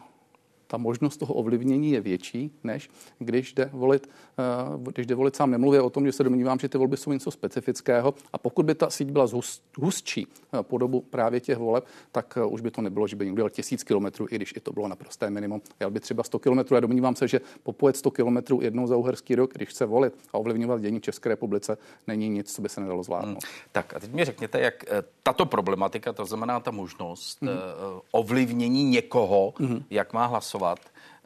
ta 0.72 0.78
možnost 0.78 1.18
toho 1.18 1.34
ovlivnění 1.34 1.92
je 1.92 2.02
větší, 2.02 2.52
než 2.64 2.90
když 3.20 3.54
jde 3.54 3.70
volit, 3.74 4.10
eh, 4.40 4.92
když 4.92 5.08
jde 5.08 5.16
volit 5.16 5.36
sám. 5.36 5.52
Nemluvě 5.52 5.82
o 5.82 5.90
tom, 5.90 6.06
že 6.06 6.12
se 6.12 6.24
domnívám, 6.24 6.60
že 6.60 6.70
ty 6.70 6.78
volby 6.78 6.98
jsou 6.98 7.12
něco 7.12 7.32
specifického 7.32 8.14
a 8.34 8.38
pokud 8.38 8.66
by 8.66 8.76
ta 8.76 8.90
síť 8.90 9.10
byla 9.10 9.28
hustší 9.78 10.28
eh, 10.28 10.64
po 10.64 10.78
dobu 10.78 11.02
právě 11.02 11.40
těch 11.40 11.58
voleb, 11.58 11.86
tak 12.12 12.38
eh, 12.38 12.46
už 12.46 12.62
by 12.62 12.72
to 12.72 12.82
nebylo, 12.82 13.08
že 13.08 13.16
by 13.16 13.26
někdo 13.26 13.42
jel 13.42 13.50
tisíc 13.50 13.84
kilometrů, 13.84 14.28
i 14.32 14.36
když 14.36 14.54
i 14.56 14.60
to 14.60 14.72
bylo 14.72 14.88
naprosté 14.88 15.30
minimum. 15.30 15.62
Jel 15.80 15.92
by 15.92 16.00
třeba 16.00 16.24
100 16.24 16.40
kilometrů. 16.40 16.76
Já 16.76 16.80
domnívám 16.80 17.16
se, 17.16 17.28
že 17.28 17.42
popojet 17.64 17.98
100 17.98 18.12
kilometrů 18.12 18.62
jednou 18.62 18.88
za 18.88 18.96
uherský 18.96 19.36
rok, 19.36 19.54
když 19.54 19.70
chce 19.70 19.86
volit 19.86 20.14
a 20.34 20.38
ovlivňovat 20.38 20.82
dění 20.82 21.00
v 21.00 21.02
České 21.02 21.30
republice, 21.30 21.78
není 22.08 22.30
nic, 22.30 22.56
co 22.56 22.62
by 22.62 22.70
se 22.70 22.82
nedalo 22.82 23.04
zvládnout. 23.04 23.44
Hmm. 23.44 23.52
Tak 23.72 23.94
a 23.96 24.00
teď 24.00 24.14
mi 24.14 24.26
řekněte, 24.26 24.60
jak 24.60 24.86
tato 25.24 25.46
problematika, 25.46 26.14
to 26.14 26.26
znamená 26.26 26.60
ta 26.60 26.72
možnost 26.72 27.42
hmm. 27.42 27.52
ovlivnění 28.12 28.84
někoho, 28.84 29.54
hmm. 29.58 29.84
jak 29.90 30.14
má 30.14 30.26
hlasovat, 30.26 30.59
hlasovat. 30.60 30.80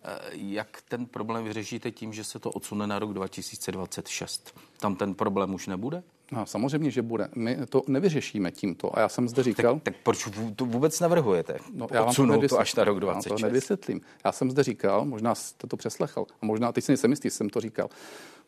Eh, 0.05 0.19
jak 0.31 0.81
ten 0.89 1.05
problém 1.05 1.43
vyřešíte 1.43 1.91
tím, 1.91 2.13
že 2.13 2.23
se 2.23 2.39
to 2.39 2.51
odsune 2.51 2.87
na 2.87 2.99
rok 2.99 3.13
2026? 3.13 4.55
Tam 4.79 4.95
ten 4.95 5.13
problém 5.13 5.53
už 5.53 5.67
nebude? 5.67 6.03
No, 6.31 6.45
samozřejmě, 6.45 6.91
že 6.91 7.01
bude. 7.01 7.29
My 7.35 7.57
to 7.69 7.81
nevyřešíme 7.87 8.51
tímto. 8.51 8.97
A 8.97 8.99
já 8.99 9.09
jsem 9.09 9.29
zde 9.29 9.43
říkal... 9.43 9.73
Tak, 9.73 9.83
tak 9.83 9.95
proč 10.03 10.29
to 10.55 10.65
vůbec 10.65 10.99
navrhujete? 10.99 11.57
No, 11.73 11.87
já 11.91 12.03
vám 12.03 12.15
to, 12.15 12.47
to 12.47 12.59
až 12.59 12.75
na 12.75 12.83
rok 12.83 12.99
2026? 12.99 13.31
Já 13.31 13.47
to 13.47 13.53
nevysvětlím. 13.53 14.01
Já 14.25 14.31
jsem 14.31 14.51
zde 14.51 14.63
říkal, 14.63 15.05
možná 15.05 15.35
jste 15.35 15.67
to 15.67 15.77
přeslechal, 15.77 16.25
a 16.41 16.45
možná 16.45 16.71
teď 16.71 16.83
si 16.83 16.91
nejsem 16.91 17.11
jistý, 17.11 17.29
jsem 17.29 17.49
to 17.49 17.61
říkal, 17.61 17.89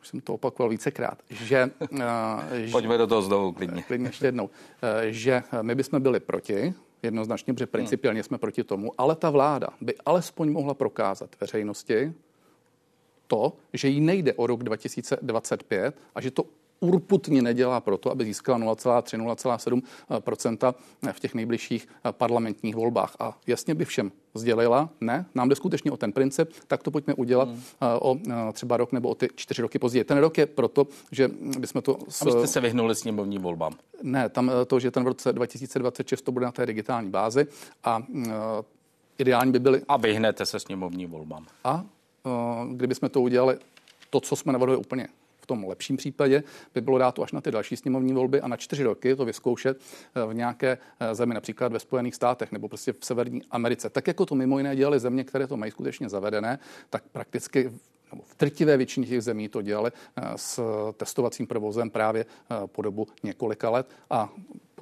už 0.01 0.07
jsem 0.07 0.21
to 0.21 0.33
opakoval 0.33 0.69
vícekrát, 0.69 1.17
že... 1.29 1.69
uh, 1.91 2.00
Pojďme 2.71 2.98
do 2.98 3.07
toho 3.07 3.21
znovu 3.21 3.51
klidně. 3.51 3.83
Klidně 3.83 4.07
ještě 4.07 4.25
jednou. 4.25 4.45
Uh, 4.45 4.51
že 5.05 5.43
my 5.62 5.75
bychom 5.75 6.01
byli 6.01 6.19
proti 6.19 6.74
jednoznačně, 7.05 7.53
protože 7.53 7.65
principiálně 7.65 8.24
jsme 8.24 8.38
proti 8.38 8.63
tomu, 8.63 8.91
ale 8.97 9.15
ta 9.15 9.29
vláda 9.29 9.67
by 9.81 9.95
alespoň 10.05 10.51
mohla 10.51 10.74
prokázat 10.74 11.29
veřejnosti 11.41 12.13
to, 13.27 13.53
že 13.74 13.88
jí 13.88 14.01
nejde 14.01 14.33
o 14.33 14.47
rok 14.47 14.63
2025 14.63 15.95
a 16.15 16.21
že 16.21 16.31
to 16.31 16.45
urputně 16.87 17.41
nedělá 17.41 17.79
proto, 17.79 18.11
aby 18.11 18.25
získala 18.25 18.59
0,3-0,7% 18.59 20.73
v 21.11 21.19
těch 21.19 21.35
nejbližších 21.35 21.87
parlamentních 22.11 22.75
volbách. 22.75 23.15
A 23.19 23.37
jasně 23.47 23.75
by 23.75 23.85
všem 23.85 24.11
sdělila, 24.33 24.89
ne, 25.01 25.25
nám 25.35 25.49
jde 25.49 25.55
skutečně 25.55 25.91
o 25.91 25.97
ten 25.97 26.11
princip, 26.11 26.51
tak 26.67 26.83
to 26.83 26.91
pojďme 26.91 27.13
udělat 27.13 27.49
hmm. 27.49 27.61
o 28.01 28.17
třeba 28.53 28.77
rok 28.77 28.91
nebo 28.91 29.09
o 29.09 29.15
ty 29.15 29.29
čtyři 29.35 29.61
roky 29.61 29.79
později. 29.79 30.03
Ten 30.03 30.17
rok 30.17 30.37
je 30.37 30.45
proto, 30.45 30.87
že 31.11 31.29
bychom 31.59 31.81
to... 31.81 31.97
S... 32.09 32.21
Abyste 32.21 32.47
se 32.47 32.61
vyhnuli 32.61 32.95
sněmovním 32.95 33.41
volbám. 33.41 33.73
Ne, 34.03 34.29
tam 34.29 34.51
to, 34.67 34.79
že 34.79 34.91
ten 34.91 35.03
v 35.03 35.07
roce 35.07 35.33
2026 35.33 36.21
to 36.21 36.31
bude 36.31 36.45
na 36.45 36.51
té 36.51 36.65
digitální 36.65 37.09
bázi 37.09 37.47
a 37.83 38.03
ideální 39.17 39.51
by 39.51 39.59
byly... 39.59 39.81
A 39.87 39.97
vyhnete 39.97 40.45
se 40.45 40.59
sněmovním 40.59 41.09
volbám. 41.09 41.45
A 41.63 41.83
kdybychom 42.71 43.09
to 43.09 43.21
udělali, 43.21 43.57
to, 44.09 44.19
co 44.19 44.35
jsme 44.35 44.53
navrhli 44.53 44.77
úplně 44.77 45.07
v 45.45 45.47
tom 45.47 45.63
lepším 45.63 45.97
případě 45.97 46.43
by 46.73 46.81
bylo 46.81 46.97
dát 46.97 47.15
to 47.15 47.23
až 47.23 47.31
na 47.31 47.41
ty 47.41 47.51
další 47.51 47.77
sněmovní 47.77 48.13
volby 48.13 48.41
a 48.41 48.47
na 48.47 48.57
čtyři 48.57 48.83
roky 48.83 49.15
to 49.15 49.25
vyzkoušet 49.25 49.77
eh, 50.15 50.25
v 50.25 50.33
nějaké 50.33 50.77
eh, 50.99 51.15
zemi, 51.15 51.33
například 51.33 51.71
ve 51.71 51.79
Spojených 51.79 52.15
státech 52.15 52.51
nebo 52.51 52.67
prostě 52.67 52.93
v 52.93 53.05
Severní 53.05 53.41
Americe. 53.51 53.89
Tak 53.89 54.07
jako 54.07 54.25
to 54.25 54.35
mimo 54.35 54.57
jiné 54.57 54.75
dělali 54.75 54.99
země, 54.99 55.23
které 55.23 55.47
to 55.47 55.57
mají 55.57 55.71
skutečně 55.71 56.09
zavedené, 56.09 56.59
tak 56.89 57.03
prakticky 57.11 57.71
v 58.23 58.35
trtivé 58.35 58.77
většině 58.77 59.07
těch 59.07 59.21
zemí 59.21 59.49
to 59.49 59.61
dělali 59.61 59.91
eh, 59.93 60.21
s 60.35 60.61
testovacím 60.97 61.47
provozem 61.47 61.89
právě 61.89 62.25
po 62.65 62.81
dobu 62.81 63.07
několika 63.23 63.69
let 63.69 63.89
a 64.09 64.29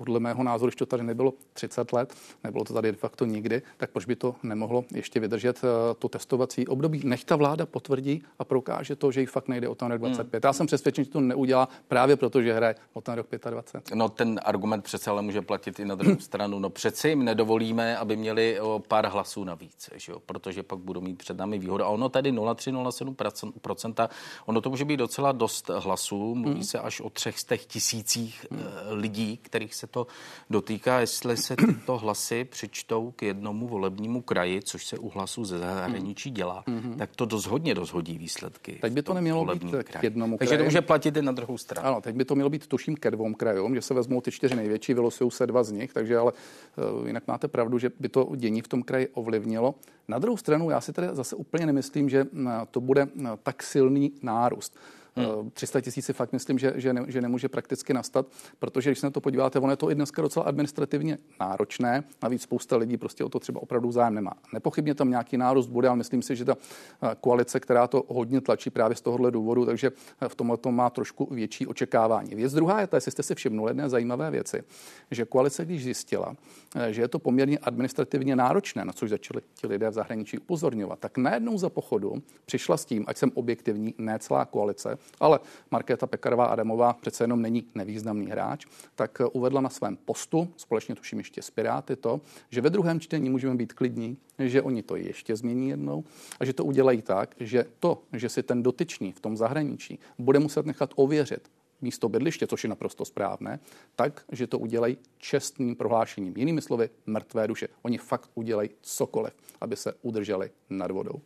podle 0.03 0.19
mého 0.19 0.43
názoru, 0.43 0.67
když 0.67 0.75
to 0.75 0.85
tady 0.85 1.03
nebylo 1.03 1.33
30 1.53 1.93
let, 1.93 2.13
nebylo 2.43 2.63
to 2.63 2.73
tady 2.73 2.91
de 2.91 2.97
facto 2.97 3.25
nikdy, 3.25 3.61
tak 3.77 3.91
proč 3.91 4.05
by 4.05 4.15
to 4.15 4.35
nemohlo 4.43 4.85
ještě 4.93 5.19
vydržet 5.19 5.61
eh, 5.63 5.67
to 5.99 6.09
testovací 6.09 6.67
období? 6.67 7.01
Nech 7.03 7.23
ta 7.23 7.35
vláda 7.35 7.65
potvrdí 7.65 8.23
a 8.39 8.43
prokáže 8.43 8.95
to, 8.95 9.11
že 9.11 9.21
jí 9.21 9.25
fakt 9.25 9.47
nejde 9.47 9.67
o 9.67 9.75
ten 9.75 9.91
rok 9.91 10.01
25. 10.01 10.43
Hmm. 10.43 10.49
Já 10.49 10.53
jsem 10.53 10.67
přesvědčen, 10.67 11.05
že 11.05 11.11
to 11.11 11.21
neudělá 11.21 11.69
právě 11.87 12.15
proto, 12.15 12.41
že 12.41 12.53
hraje 12.53 12.75
o 12.93 13.01
ten 13.01 13.15
rok 13.15 13.27
25. 13.49 13.95
No 13.95 14.09
ten 14.09 14.39
argument 14.43 14.81
přece 14.81 15.09
ale 15.09 15.21
může 15.21 15.41
platit 15.41 15.79
i 15.79 15.85
na 15.85 15.95
druhou 15.95 16.19
stranu. 16.19 16.59
No 16.59 16.69
přeci 16.69 17.09
jim 17.09 17.23
nedovolíme, 17.23 17.97
aby 17.97 18.15
měli 18.15 18.59
o 18.59 18.83
pár 18.87 19.07
hlasů 19.07 19.43
navíc, 19.43 19.89
že 19.95 20.11
jo? 20.11 20.19
protože 20.25 20.63
pak 20.63 20.79
budou 20.79 21.01
mít 21.01 21.17
před 21.17 21.37
námi 21.37 21.59
výhodu. 21.59 21.83
A 21.83 21.87
ono 21.87 22.09
tady 22.09 22.31
0,3-0,7%, 22.31 24.09
ono 24.45 24.61
to 24.61 24.69
může 24.69 24.85
být 24.85 24.97
docela 24.97 25.31
dost 25.31 25.69
hlasů, 25.69 26.35
mluví 26.35 26.55
hmm. 26.55 26.63
se 26.63 26.79
až 26.79 27.01
o 27.01 27.09
třech 27.09 27.39
z 27.39 27.43
těch 27.43 27.65
tisících 27.65 28.45
hmm. 28.51 28.61
lidí, 28.89 29.37
kterých 29.37 29.75
se 29.75 29.87
to 29.93 30.07
dotýká. 30.49 30.99
Jestli 30.99 31.37
se 31.37 31.55
tyto 31.55 31.97
hlasy 31.97 32.43
přičtou 32.43 33.11
k 33.15 33.21
jednomu 33.21 33.67
volebnímu 33.67 34.21
kraji, 34.21 34.61
což 34.61 34.85
se 34.85 34.97
u 34.97 35.09
hlasů 35.09 35.45
ze 35.45 35.59
zahraničí 35.59 36.31
dělá, 36.31 36.63
hmm. 36.67 36.95
tak 36.97 37.15
to 37.15 37.25
dost 37.25 37.45
hodně 37.45 37.73
rozhodí 37.73 38.17
výsledky. 38.17 38.77
Teď 38.81 38.93
by 38.93 39.01
to 39.01 39.13
nemělo 39.13 39.45
být 39.45 39.63
k 39.83 40.03
jednomu 40.03 40.37
Takže 40.37 40.57
to 40.57 40.63
může 40.63 40.81
platit 40.81 41.17
i 41.17 41.21
na 41.21 41.31
druhou 41.31 41.57
stranu. 41.57 41.87
Ano, 41.87 42.01
teď 42.01 42.15
by 42.15 42.25
to 42.25 42.35
mělo 42.35 42.49
být 42.49 42.67
tuším 42.67 42.95
ke 42.95 43.11
dvou 43.11 43.33
krajům, 43.33 43.75
že 43.75 43.81
se 43.81 43.93
vezmou 43.93 44.21
ty 44.21 44.31
čtyři 44.31 44.55
největší, 44.55 44.93
vylosují 44.93 45.31
se 45.31 45.47
dva 45.47 45.63
z 45.63 45.71
nich, 45.71 45.93
takže 45.93 46.17
ale 46.17 46.31
uh, 46.31 47.07
jinak 47.07 47.23
máte 47.27 47.47
pravdu, 47.47 47.79
že 47.79 47.91
by 47.99 48.09
to 48.09 48.31
dění 48.35 48.61
v 48.61 48.67
tom 48.67 48.83
kraji 48.83 49.07
ovlivnilo. 49.07 49.75
Na 50.07 50.19
druhou 50.19 50.37
stranu, 50.37 50.69
já 50.69 50.81
si 50.81 50.93
tedy 50.93 51.07
zase 51.11 51.35
úplně 51.35 51.65
nemyslím, 51.65 52.09
že 52.09 52.25
to 52.71 52.81
bude 52.81 53.07
tak 53.43 53.63
silný 53.63 54.11
nárůst. 54.21 54.77
Hmm. 55.15 55.51
300 55.51 55.81
tisíc 55.81 56.05
si 56.05 56.13
fakt 56.13 56.33
myslím, 56.33 56.59
že, 56.59 56.73
že, 56.75 56.93
ne, 56.93 57.05
že 57.07 57.21
nemůže 57.21 57.49
prakticky 57.49 57.93
nastat, 57.93 58.25
protože 58.59 58.89
když 58.89 58.99
se 58.99 59.05
na 59.05 59.11
to 59.11 59.21
podíváte, 59.21 59.59
ono 59.59 59.73
je 59.73 59.77
to 59.77 59.91
i 59.91 59.95
dneska 59.95 60.21
docela 60.21 60.45
administrativně 60.45 61.17
náročné, 61.39 62.03
navíc 62.23 62.41
spousta 62.41 62.77
lidí 62.77 62.97
prostě 62.97 63.23
o 63.23 63.29
to 63.29 63.39
třeba 63.39 63.61
opravdu 63.61 63.91
zájem 63.91 64.13
nemá. 64.13 64.33
Nepochybně 64.53 64.95
tam 64.95 65.09
nějaký 65.09 65.37
nárůst 65.37 65.67
bude, 65.67 65.87
ale 65.87 65.97
myslím 65.97 66.21
si, 66.21 66.35
že 66.35 66.45
ta 66.45 66.57
eh, 66.57 67.15
koalice, 67.21 67.59
která 67.59 67.87
to 67.87 68.03
hodně 68.07 68.41
tlačí 68.41 68.69
právě 68.69 68.95
z 68.95 69.01
tohohle 69.01 69.31
důvodu, 69.31 69.65
takže 69.65 69.91
eh, 70.21 70.29
v 70.29 70.35
tomhle 70.35 70.57
to 70.57 70.71
má 70.71 70.89
trošku 70.89 71.27
větší 71.31 71.67
očekávání. 71.67 72.35
Věc 72.35 72.53
druhá 72.53 72.81
je 72.81 72.87
ta, 72.87 72.97
jestli 72.97 73.11
jste 73.11 73.23
si 73.23 73.35
všimnuli 73.35 73.69
jedné 73.69 73.89
zajímavé 73.89 74.31
věci, 74.31 74.63
že 75.11 75.25
koalice, 75.25 75.65
když 75.65 75.83
zjistila, 75.83 76.35
eh, 76.75 76.93
že 76.93 77.01
je 77.01 77.07
to 77.07 77.19
poměrně 77.19 77.57
administrativně 77.57 78.35
náročné, 78.35 78.85
na 78.85 78.93
což 78.93 79.09
začali 79.09 79.41
ti 79.55 79.67
lidé 79.67 79.89
v 79.89 79.93
zahraničí 79.93 80.37
upozorňovat, 80.37 80.99
tak 80.99 81.17
najednou 81.17 81.57
za 81.57 81.69
pochodu 81.69 82.23
přišla 82.45 82.77
s 82.77 82.85
tím, 82.85 83.05
ať 83.07 83.17
jsem 83.17 83.31
objektivní, 83.33 83.93
ne 83.97 84.19
celá 84.19 84.45
koalice, 84.45 84.97
ale 85.19 85.39
Markéta 85.71 86.07
Pekarová 86.07 86.45
Adamová 86.45 86.93
přece 86.93 87.23
jenom 87.23 87.41
není 87.41 87.63
nevýznamný 87.75 88.27
hráč, 88.27 88.65
tak 88.95 89.21
eh, 89.21 89.25
uvedla 89.25 89.61
na 89.61 89.69
svém 89.69 89.97
postu, 89.97 90.47
společně 90.57 90.95
tuším 90.95 91.17
ještě 91.17 91.41
s 91.41 91.49
Piráty, 91.49 91.95
to, 91.95 92.21
že 92.49 92.61
ve 92.61 92.69
druhém 92.69 92.99
čtení 92.99 93.29
můžeme 93.29 93.55
být 93.55 93.73
klidní, 93.73 94.17
že 94.39 94.61
oni 94.61 94.83
to 94.83 94.95
ještě 94.95 95.35
změní 95.35 95.69
jednou 95.69 96.03
a 96.39 96.45
že 96.45 96.53
to 96.53 96.65
udělají 96.65 97.01
tak, 97.01 97.35
že 97.39 97.65
to, 97.79 98.01
že 98.13 98.29
si 98.29 98.43
ten 98.43 98.63
dotyčný 98.63 99.11
v 99.11 99.19
tom 99.19 99.37
zahraničí 99.37 99.99
bude 100.17 100.39
muset 100.39 100.65
nechat 100.65 100.93
ověřit 100.95 101.49
místo 101.83 102.09
bydliště, 102.09 102.47
což 102.47 102.63
je 102.63 102.69
naprosto 102.69 103.05
správné, 103.05 103.59
tak, 103.95 104.25
že 104.31 104.47
to 104.47 104.59
udělají 104.59 104.97
čestným 105.17 105.75
prohlášením. 105.75 106.33
Jinými 106.37 106.61
slovy, 106.61 106.89
mrtvé 107.05 107.47
duše. 107.47 107.67
Oni 107.81 107.97
fakt 107.97 108.29
udělají 108.35 108.69
cokoliv, 108.81 109.33
aby 109.61 109.75
se 109.75 109.93
udrželi 110.01 110.51
nad 110.69 110.91
vodou. 110.91 111.21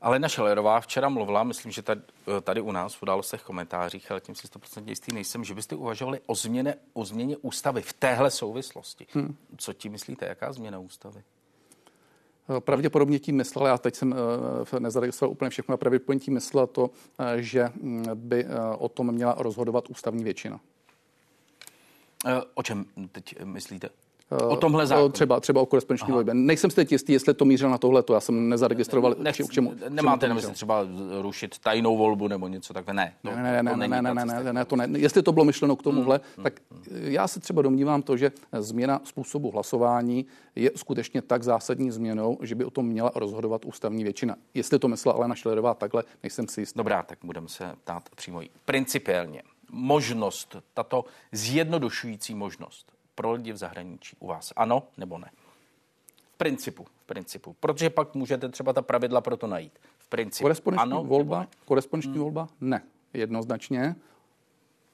Alena 0.00 0.28
Šelerová 0.28 0.80
včera 0.80 1.08
mluvila, 1.08 1.44
myslím, 1.44 1.72
že 1.72 1.82
tady, 1.82 2.00
tady 2.42 2.60
u 2.60 2.72
nás 2.72 2.94
v 2.94 3.02
událostech 3.02 3.42
komentářích, 3.42 4.10
ale 4.10 4.20
tím 4.20 4.34
si 4.34 4.46
100% 4.46 4.88
jistý 4.88 5.14
nejsem, 5.14 5.44
že 5.44 5.54
byste 5.54 5.76
uvažovali 5.76 6.20
o, 6.26 6.34
změně, 6.34 6.74
o 6.92 7.04
změně 7.04 7.36
ústavy 7.36 7.82
v 7.82 7.92
téhle 7.92 8.30
souvislosti. 8.30 9.06
Hmm. 9.12 9.36
Co 9.56 9.72
tím 9.72 9.92
myslíte? 9.92 10.26
Jaká 10.26 10.52
změna 10.52 10.78
ústavy? 10.78 11.22
Pravděpodobně 12.60 13.18
tím 13.18 13.36
myslela, 13.36 13.68
já 13.68 13.78
teď 13.78 13.94
jsem 13.94 14.14
eh, 14.74 14.80
nezaregistroval 14.80 15.32
úplně 15.32 15.50
všechno, 15.50 15.74
a 15.74 15.76
pravděpodobně 15.76 16.20
tím 16.20 16.34
myslela 16.34 16.66
to, 16.66 16.90
eh, 17.18 17.42
že 17.42 17.72
mm, 17.80 18.04
by 18.14 18.44
eh, 18.44 18.48
o 18.78 18.88
tom 18.88 19.12
měla 19.12 19.34
rozhodovat 19.38 19.90
ústavní 19.90 20.24
většina. 20.24 20.60
O 22.54 22.62
čem 22.62 22.84
teď 23.12 23.44
myslíte? 23.44 23.88
O 24.30 24.54
eh, 24.54 24.56
tomhle 24.56 24.86
zákonu. 24.86 25.08
Třeba, 25.08 25.40
třeba 25.40 25.60
o 25.60 25.66
korespondenční 25.66 26.12
volbě. 26.12 26.34
Nejsem 26.34 26.70
si 26.70 26.76
teď 26.76 26.92
jistý, 26.92 27.12
jestli 27.12 27.34
to 27.34 27.44
mířil 27.44 27.70
na 27.70 27.78
tohle, 27.78 28.02
to 28.02 28.14
já 28.14 28.20
jsem 28.20 28.48
nezaregistroval. 28.48 29.10
Ne, 29.10 29.24
nechci, 29.24 29.44
k 29.44 29.50
čemu, 29.50 29.74
nemáte 29.88 30.28
na 30.28 30.34
mysli 30.34 30.52
třeba 30.52 30.86
rušit 31.20 31.58
tajnou 31.58 31.96
volbu 31.96 32.28
nebo 32.28 32.48
něco 32.48 32.74
takové? 32.74 32.94
Ne, 32.94 33.14
to, 33.22 33.30
ne, 33.30 33.36
ne, 33.36 33.62
ne, 33.62 33.70
to 33.70 33.76
ne, 33.76 33.88
ne, 33.88 34.02
ne, 34.02 34.14
ne, 34.14 34.42
ne, 34.42 34.52
ne, 34.52 34.64
to 34.64 34.76
ne. 34.76 34.88
Jestli 34.98 35.22
to 35.22 35.32
bylo 35.32 35.44
myšleno 35.44 35.76
k 35.76 35.78
hmm, 35.78 35.94
tomuhle, 35.94 36.20
hmm, 36.36 36.44
tak 36.44 36.60
hmm. 36.70 37.02
já 37.04 37.28
se 37.28 37.40
třeba 37.40 37.62
domnívám 37.62 38.02
to, 38.02 38.16
že 38.16 38.32
změna 38.58 39.00
způsobu 39.04 39.50
hlasování 39.50 40.26
je 40.56 40.70
skutečně 40.76 41.22
tak 41.22 41.42
zásadní 41.42 41.90
změnou, 41.90 42.38
že 42.42 42.54
by 42.54 42.64
o 42.64 42.70
tom 42.70 42.86
měla 42.86 43.12
rozhodovat 43.14 43.64
ústavní 43.64 44.04
většina. 44.04 44.36
Jestli 44.54 44.78
to 44.78 44.88
myslela 44.88 45.16
Alena 45.16 45.34
Šlerová 45.34 45.74
takhle, 45.74 46.02
nejsem 46.22 46.48
si 46.48 46.60
jistý. 46.60 46.78
Dobrá, 46.78 47.02
tak 47.02 47.18
budeme 47.22 47.48
se 47.48 47.74
ptát 47.84 48.08
přímo. 48.16 48.40
Principiálně, 48.64 49.42
možnost, 49.70 50.56
tato 50.74 51.04
zjednodušující 51.32 52.34
možnost 52.34 52.95
pro 53.16 53.32
lidi 53.32 53.52
v 53.52 53.56
zahraničí. 53.56 54.16
U 54.20 54.26
vás 54.26 54.52
ano 54.56 54.82
nebo 54.96 55.18
ne? 55.18 55.30
V 56.34 56.36
principu, 56.38 56.84
v 56.84 57.06
principu. 57.06 57.56
Protože 57.60 57.90
pak 57.90 58.14
můžete 58.14 58.48
třeba 58.48 58.72
ta 58.72 58.82
pravidla 58.82 59.20
pro 59.20 59.36
to 59.36 59.46
najít. 59.46 59.78
V 59.98 60.08
principu 60.08 60.44
korespondenční 60.44 60.92
ano, 60.92 61.04
volba, 61.04 61.46
korespondenční 61.64 62.12
hmm. 62.12 62.22
volba 62.22 62.48
ne. 62.60 62.82
Jednoznačně. 63.14 63.96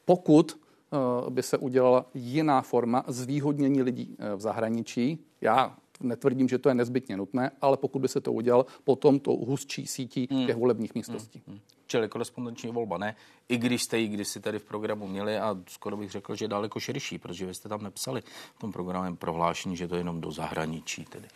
Pokud 0.05 0.59
uh, 0.91 1.31
by 1.31 1.43
se 1.43 1.59
udělala 1.59 2.07
jiná 2.15 2.63
forma 2.63 3.05
zvýhodnění 3.07 3.83
lidí 3.83 4.17
uh, 4.19 4.37
v 4.37 4.41
zahraničí, 4.41 5.19
já 5.41 5.77
netvrdím, 6.01 6.49
že 6.49 6.59
to 6.59 6.69
je 6.69 6.75
nezbytně 6.75 7.17
nutné, 7.17 7.51
ale 7.61 7.77
pokud 7.77 7.99
by 7.99 8.09
se 8.09 8.21
to 8.21 8.33
udělal, 8.33 8.67
potom 8.85 9.21
to 9.21 9.31
hustší 9.31 9.87
sítí 9.87 10.29
hmm. 10.31 10.47
těch 10.47 10.57
volebních 10.57 10.95
místností. 10.95 11.43
Hmm. 11.47 11.59
Čili 11.93 12.09
korespondenční 12.09 12.71
volba 12.71 12.99
ne, 12.99 13.17
i 13.49 13.57
když 13.57 13.83
jste 13.83 13.99
ji 13.99 14.09
kdysi 14.09 14.41
tady 14.41 14.59
v 14.59 14.65
programu 14.65 15.07
měli 15.07 15.39
a 15.39 15.57
skoro 15.69 15.97
bych 15.97 16.11
řekl, 16.11 16.37
že 16.37 16.49
daleko 16.49 16.81
širší, 16.81 17.19
protože 17.19 17.47
vy 17.47 17.55
jste 17.55 17.69
tam 17.69 17.83
nepsali 17.83 18.23
v 18.57 18.59
tom 18.59 18.73
programem 18.73 19.17
prohlášení, 19.17 19.77
že 19.77 19.89
to 19.89 19.95
je 19.95 20.01
jenom 20.01 20.21
do 20.21 20.31
zahraničí 20.31 21.05
tedy. 21.05 21.29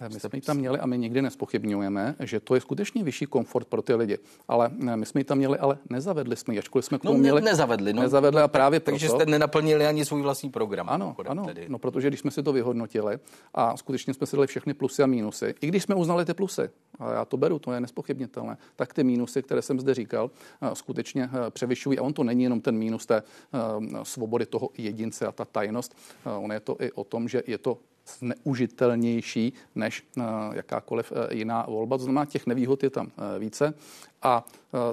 My 0.00 0.20
jsme 0.20 0.30
ji 0.32 0.40
tam 0.40 0.56
měli 0.56 0.78
a 0.78 0.86
my 0.86 0.98
nikdy 0.98 1.22
nespochybňujeme, 1.22 2.14
že 2.20 2.40
to 2.40 2.54
je 2.54 2.60
skutečně 2.60 3.04
vyšší 3.04 3.26
komfort 3.26 3.68
pro 3.68 3.82
ty 3.82 3.94
lidi. 3.94 4.18
Ale 4.48 4.70
eh, 4.88 4.96
my 4.96 5.06
jsme 5.06 5.20
ji 5.20 5.24
tam 5.24 5.38
měli, 5.38 5.58
ale 5.58 5.78
nezavedli 5.90 6.36
jsme 6.36 6.54
ji, 6.54 6.58
ačkoliv 6.58 6.84
jsme 6.84 6.98
k 6.98 7.02
tomu 7.02 7.14
no, 7.14 7.20
měli. 7.20 7.40
Nezavedli, 7.40 7.92
no. 7.92 8.02
Nezavedli 8.02 8.42
a 8.42 8.48
právě 8.48 8.80
Takže 8.80 9.06
proto, 9.06 9.20
jste 9.20 9.30
nenaplnili 9.30 9.86
ani 9.86 10.04
svůj 10.04 10.22
vlastní 10.22 10.50
program. 10.50 10.88
Ano, 10.88 11.16
ano 11.26 11.44
tedy. 11.44 11.66
no 11.68 11.78
protože 11.78 12.08
když 12.08 12.20
jsme 12.20 12.30
si 12.30 12.42
to 12.42 12.52
vyhodnotili 12.52 13.18
a 13.54 13.76
skutečně 13.76 14.14
jsme 14.14 14.26
si 14.26 14.36
dali 14.36 14.46
všechny 14.46 14.74
plusy 14.74 15.02
a 15.02 15.06
mínusy, 15.06 15.54
i 15.60 15.66
když 15.66 15.82
jsme 15.82 15.94
uznali 15.94 16.24
ty 16.24 16.34
plusy, 16.34 16.70
a 16.98 17.12
já 17.12 17.24
to 17.24 17.36
beru, 17.36 17.58
to 17.58 17.72
je 17.72 17.80
nespochybnitelné, 17.80 18.56
tak 18.76 18.94
ty 18.94 19.04
mínusy, 19.04 19.42
které 19.42 19.62
jsem 19.62 19.80
zde 19.80 19.94
říkal, 19.94 20.30
eh, 20.62 20.74
skutečně 20.74 21.30
eh, 21.32 21.50
převyšují. 21.50 21.98
A 21.98 22.02
on 22.02 22.12
to 22.12 22.24
není 22.24 22.42
jenom 22.42 22.60
ten 22.60 22.78
mínus 22.78 23.06
té 23.06 23.22
svobody 24.02 24.46
toho 24.46 24.70
jedince 24.78 25.26
a 25.26 25.32
ta 25.32 25.44
tajnost. 25.44 25.96
On 26.24 26.52
je 26.52 26.60
to 26.60 26.76
i 26.82 26.92
o 26.92 27.04
tom, 27.04 27.28
že 27.28 27.42
je 27.46 27.58
to 27.58 27.78
neužitelnější 28.20 29.52
než 29.74 30.06
eh, 30.18 30.22
jakákoliv 30.52 31.12
eh, 31.12 31.34
jiná 31.34 31.66
volba. 31.68 31.98
To 31.98 32.04
znamená, 32.04 32.24
těch 32.24 32.46
nevýhod 32.46 32.82
je 32.82 32.90
tam 32.90 33.06
eh, 33.06 33.38
více 33.38 33.74
a 34.22 34.46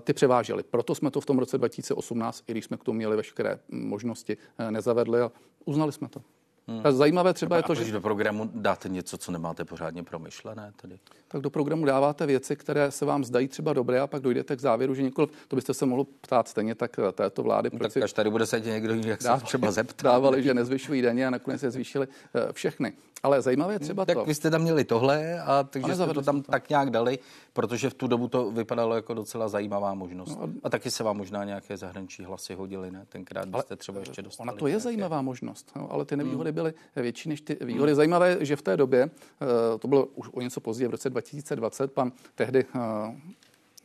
ty 0.04 0.14
převážely. 0.14 0.64
Proto 0.64 0.96
jsme 0.96 1.12
to 1.12 1.22
v 1.22 1.26
tom 1.26 1.40
roce 1.40 1.58
2018, 1.58 2.44
i 2.48 2.52
když 2.52 2.66
jsme 2.66 2.78
k 2.78 2.84
tomu 2.84 2.98
měli 2.98 3.16
veškeré 3.16 3.60
možnosti, 3.70 4.38
nezavedli 4.70 5.22
a 5.22 5.32
uznali 5.66 5.92
jsme 5.92 6.10
to. 6.10 6.22
Hmm. 6.68 6.82
Zajímavé 6.90 7.34
třeba 7.34 7.56
a 7.56 7.58
je 7.58 7.64
to, 7.64 7.76
že... 7.76 7.92
do 7.92 8.02
programu 8.02 8.50
dáte 8.54 8.90
něco, 8.90 9.18
co 9.18 9.32
nemáte 9.32 9.66
pořádně 9.66 10.04
promyšlené 10.04 10.72
tedy? 10.82 11.00
Tak 11.28 11.42
do 11.42 11.50
programu 11.50 11.86
dáváte 11.86 12.26
věci, 12.26 12.56
které 12.56 12.92
se 12.92 13.06
vám 13.06 13.24
zdají 13.24 13.48
třeba 13.48 13.74
dobré 13.74 14.00
a 14.00 14.08
pak 14.08 14.22
dojdete 14.22 14.56
k 14.56 14.60
závěru, 14.60 14.96
že 14.96 15.02
nikoliv, 15.02 15.30
to 15.48 15.56
byste 15.56 15.74
se 15.74 15.86
mohl 15.86 16.06
ptát 16.22 16.48
stejně 16.48 16.76
tak 16.76 17.00
této 17.14 17.44
vlády. 17.44 17.70
No, 17.74 17.80
tak 17.80 17.98
až 17.98 18.14
tady 18.14 18.30
bude 18.30 18.46
sedět 18.46 18.72
někdo, 18.72 18.96
jak 18.96 19.22
se 19.22 19.30
třeba 19.44 19.72
zeptat. 19.72 20.04
Dávali, 20.04 20.44
že 20.44 20.54
nezvyšují 20.54 21.02
daně 21.02 21.28
a 21.28 21.30
nakonec 21.30 21.62
se 21.62 21.72
zvýšili 21.72 22.08
všechny. 22.52 22.94
Ale 23.24 23.42
zajímavé 23.42 23.74
je 23.74 23.80
třeba 23.80 24.06
tak 24.06 24.18
to. 24.18 24.26
vy 24.26 24.36
jste 24.36 24.50
tam 24.50 24.62
měli 24.62 24.84
tohle 24.84 25.42
a 25.42 25.64
takže 25.64 25.92
a 25.92 25.96
jste 25.96 26.14
to 26.14 26.22
tam 26.22 26.42
to. 26.42 26.52
tak 26.52 26.70
nějak 26.70 26.90
dali, 26.90 27.20
protože 27.54 27.90
v 27.90 27.94
tu 27.94 28.08
dobu 28.08 28.28
to 28.28 28.52
vypadalo 28.52 28.96
jako 28.96 29.14
docela 29.14 29.48
zajímavá 29.48 29.94
možnost. 29.94 30.30
No 30.30 30.44
a... 30.44 30.50
a 30.64 30.70
taky 30.70 30.92
se 30.92 31.04
vám 31.04 31.18
možná 31.18 31.44
nějaké 31.44 31.78
zahraniční 31.78 32.26
hlasy 32.26 32.54
hodily, 32.54 32.92
ne? 32.92 33.06
Tenkrát 33.10 33.50
byste 33.50 33.76
třeba 33.76 34.00
ještě 34.00 34.22
dostali. 34.22 34.50
Ona 34.50 34.60
to 34.60 34.68
je 34.68 34.72
nějaké... 34.72 34.84
zajímavá 34.84 35.22
možnost, 35.22 35.72
no, 35.76 35.92
ale 35.92 36.06
ty 36.06 36.18
nevýhody 36.18 36.50
hmm. 36.50 36.55
Byly 36.56 36.74
větší 36.96 37.30
než 37.30 37.42
ty 37.42 37.58
výhody. 37.62 37.92
Hmm. 37.92 37.96
Zajímavé, 37.96 38.38
že 38.40 38.56
v 38.56 38.62
té 38.62 38.78
době, 38.78 39.04
eh, 39.04 39.78
to 39.80 39.88
bylo 39.88 40.06
už 40.06 40.30
o 40.32 40.42
něco 40.42 40.62
později, 40.62 40.88
v 40.88 40.92
roce 40.92 41.10
2020, 41.10 41.92
pan 41.92 42.12
tehdy 42.36 42.66
eh, 42.76 42.80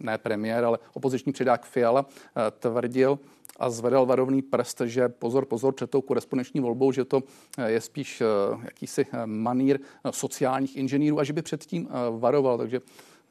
ne 0.00 0.18
premiér, 0.18 0.64
ale 0.64 0.78
opoziční 0.92 1.32
předák 1.32 1.66
Fiala 1.66 2.06
eh, 2.06 2.50
tvrdil, 2.50 3.18
a 3.60 3.70
zvedal 3.70 4.06
varovný 4.06 4.42
prst, 4.42 4.80
že 4.84 5.08
pozor, 5.08 5.44
pozor 5.44 5.74
před 5.74 5.90
tou 5.90 6.00
korespondenční 6.00 6.60
volbou, 6.60 6.92
že 6.92 7.04
to 7.04 7.22
je 7.66 7.80
spíš 7.80 8.22
jakýsi 8.62 9.06
manír 9.24 9.78
sociálních 10.10 10.76
inženýrů 10.76 11.20
a 11.20 11.24
že 11.24 11.32
by 11.32 11.42
předtím 11.42 11.88
varoval. 12.18 12.58
Takže 12.58 12.80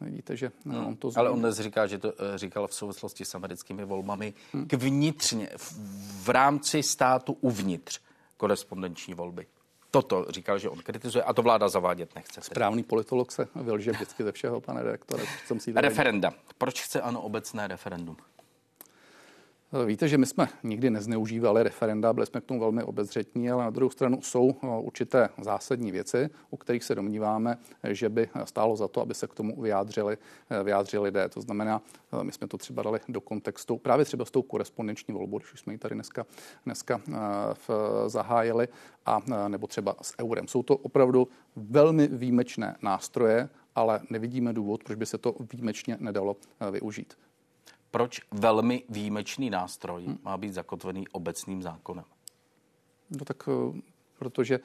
Vidíte, 0.02 0.36
že 0.36 0.52
hmm. 0.66 0.86
on 0.86 0.96
to 0.96 1.12
změní. 1.12 1.28
Ale 1.28 1.30
on 1.30 1.40
dnes 1.40 1.60
říká, 1.60 1.88
že 1.88 1.98
to 1.98 2.14
říkal 2.36 2.68
v 2.68 2.74
souvislosti 2.74 3.26
s 3.26 3.36
americkými 3.36 3.86
volbami 3.86 4.34
hmm. 4.54 4.68
k 4.68 4.74
vnitřně, 4.74 5.50
v, 5.58 5.74
v 6.24 6.30
rámci 6.30 6.84
státu 6.84 7.38
uvnitř 7.42 8.02
korespondenční 8.40 9.14
volby. 9.14 9.46
Toto 9.92 10.26
říkal, 10.30 10.60
že 10.60 10.70
on 10.70 10.80
kritizuje 10.80 11.24
a 11.24 11.34
to 11.34 11.42
vláda 11.42 11.70
zavádět 11.70 12.16
nechce. 12.16 12.42
Správný 12.42 12.84
politolog 12.84 13.32
se 13.32 13.48
vylže 13.56 13.92
vždycky 13.92 14.24
ze 14.24 14.32
všeho, 14.32 14.62
pane 14.62 14.84
redaktore. 14.84 15.24
Referenda. 15.76 16.34
Proč 16.58 16.82
chce 16.82 17.02
ano 17.02 17.22
obecné 17.22 17.68
referendum? 17.68 18.18
Víte, 19.86 20.08
že 20.08 20.18
my 20.18 20.26
jsme 20.26 20.48
nikdy 20.64 20.90
nezneužívali 20.90 21.64
referenda, 21.64 22.14
byli 22.14 22.26
jsme 22.26 22.42
k 22.42 22.46
tomu 22.46 22.60
velmi 22.60 22.84
obezřetní, 22.84 23.52
ale 23.52 23.64
na 23.64 23.70
druhou 23.70 23.90
stranu 23.90 24.22
jsou 24.22 24.56
eh, 24.64 24.68
určité 24.68 25.30
zásadní 25.42 25.92
věci, 25.92 26.30
u 26.50 26.58
kterých 26.58 26.84
se 26.84 26.96
domníváme, 26.96 27.58
že 27.90 28.10
by 28.10 28.30
stálo 28.44 28.76
za 28.76 28.88
to, 28.88 29.02
aby 29.02 29.14
se 29.14 29.28
k 29.28 29.34
tomu 29.34 29.62
vyjádřili, 29.62 30.18
eh, 30.50 30.64
vyjádřili 30.64 31.04
lidé. 31.04 31.30
To 31.30 31.42
znamená, 31.42 31.82
eh, 32.14 32.24
my 32.24 32.32
jsme 32.32 32.48
to 32.48 32.58
třeba 32.58 32.84
dali 32.84 33.00
do 33.10 33.22
kontextu 33.22 33.78
právě 33.78 34.06
třeba 34.06 34.26
s 34.26 34.32
tou 34.32 34.42
korespondenční 34.42 35.14
volbou, 35.14 35.38
když 35.38 35.60
jsme 35.60 35.74
ji 35.74 35.78
tady 35.78 35.96
dneska, 35.96 36.26
dneska 36.66 37.02
v, 37.54 37.70
zahájili, 38.08 38.68
a 39.06 39.20
nebo 39.48 39.68
třeba 39.68 39.96
s 40.02 40.14
eurem. 40.20 40.48
Jsou 40.48 40.64
to 40.64 40.78
opravdu 40.78 41.28
velmi 41.56 42.08
výjimečné 42.08 42.76
nástroje, 42.82 43.50
ale 43.76 44.02
nevidíme 44.10 44.54
důvod, 44.54 44.84
proč 44.84 44.98
by 44.98 45.06
se 45.06 45.18
to 45.18 45.36
výjimečně 45.54 45.98
nedalo 46.00 46.36
využít 46.72 47.14
proč 47.92 48.22
velmi 48.32 48.84
výjimečný 48.90 49.50
nástroj 49.50 50.06
hmm. 50.06 50.18
má 50.24 50.38
být 50.38 50.54
zakotvený 50.54 51.08
obecným 51.08 51.62
zákonem? 51.62 52.06
No 53.10 53.26
tak 53.26 53.50
eh, 53.76 53.82
protože... 54.20 54.60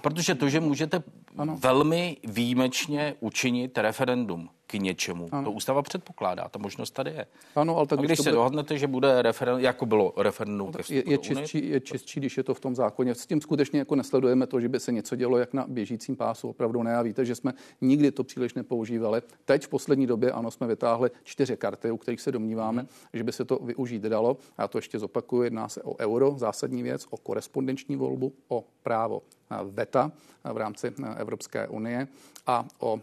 Protože 0.00 0.34
to, 0.34 0.48
že 0.48 0.60
můžete 0.60 1.02
ano. 1.36 1.56
velmi 1.56 2.16
výjimečně 2.24 3.14
učinit 3.20 3.78
referendum 3.78 4.50
k 4.68 4.74
něčemu. 4.74 5.28
Ano. 5.32 5.44
To 5.44 5.52
ústava 5.52 5.82
předpokládá, 5.82 6.48
ta 6.48 6.58
možnost 6.58 6.90
tady 6.90 7.10
je. 7.10 7.26
Ano, 7.56 7.76
ale 7.76 7.86
tak 7.86 7.98
a 7.98 8.02
když 8.02 8.18
se 8.18 8.22
bude... 8.22 8.32
dohodnete, 8.32 8.78
že 8.78 8.86
bude 8.86 9.22
referendum, 9.22 9.64
jako 9.64 9.86
bylo 9.86 10.12
referendum 10.16 10.72
no, 10.74 10.80
je, 10.88 11.10
je, 11.10 11.18
čistší, 11.18 11.68
je 11.68 11.80
čistší, 11.80 12.20
když 12.20 12.36
je 12.36 12.42
to 12.42 12.54
v 12.54 12.60
tom 12.60 12.74
zákoně. 12.74 13.14
S 13.14 13.26
tím 13.26 13.40
skutečně 13.40 13.78
jako 13.78 13.94
nesledujeme 13.94 14.46
to, 14.46 14.60
že 14.60 14.68
by 14.68 14.80
se 14.80 14.92
něco 14.92 15.16
dělo 15.16 15.38
jak 15.38 15.52
na 15.52 15.66
běžícím 15.68 16.16
pásu. 16.16 16.48
Opravdu 16.48 16.82
ne. 16.82 16.96
A 16.96 17.02
víte, 17.02 17.24
že 17.24 17.34
jsme 17.34 17.52
nikdy 17.80 18.10
to 18.10 18.24
příliš 18.24 18.54
nepoužívali. 18.54 19.22
Teď 19.44 19.64
v 19.64 19.68
poslední 19.68 20.06
době, 20.06 20.32
ano, 20.32 20.50
jsme 20.50 20.66
vytáhli 20.66 21.10
čtyři 21.24 21.56
karty, 21.56 21.90
u 21.90 21.96
kterých 21.96 22.20
se 22.20 22.32
domníváme, 22.32 22.80
hmm. 22.82 22.88
že 23.12 23.24
by 23.24 23.32
se 23.32 23.44
to 23.44 23.58
využít 23.62 24.02
dalo. 24.02 24.36
A 24.56 24.62
já 24.62 24.68
to 24.68 24.78
ještě 24.78 24.98
zopakuju. 24.98 25.42
Jedná 25.42 25.68
se 25.68 25.82
o 25.82 25.98
euro, 25.98 26.34
zásadní 26.36 26.82
věc, 26.82 27.06
o 27.10 27.16
korespondenční 27.16 27.96
volbu, 27.96 28.32
o 28.48 28.64
právo 28.82 29.22
VETA 29.70 30.12
v 30.52 30.56
rámci 30.56 30.92
Evropské 31.16 31.68
unie 31.68 32.08
a 32.46 32.64
o 32.78 33.00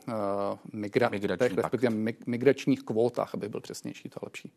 migra- 0.73 1.11
Migrační 1.11 1.55
respektive 1.55 2.13
migračních 2.25 2.83
kvótách, 2.83 3.33
aby 3.33 3.49
byl 3.49 3.61
přesnější, 3.61 4.09
to 4.09 4.19
lepší. 4.23 4.51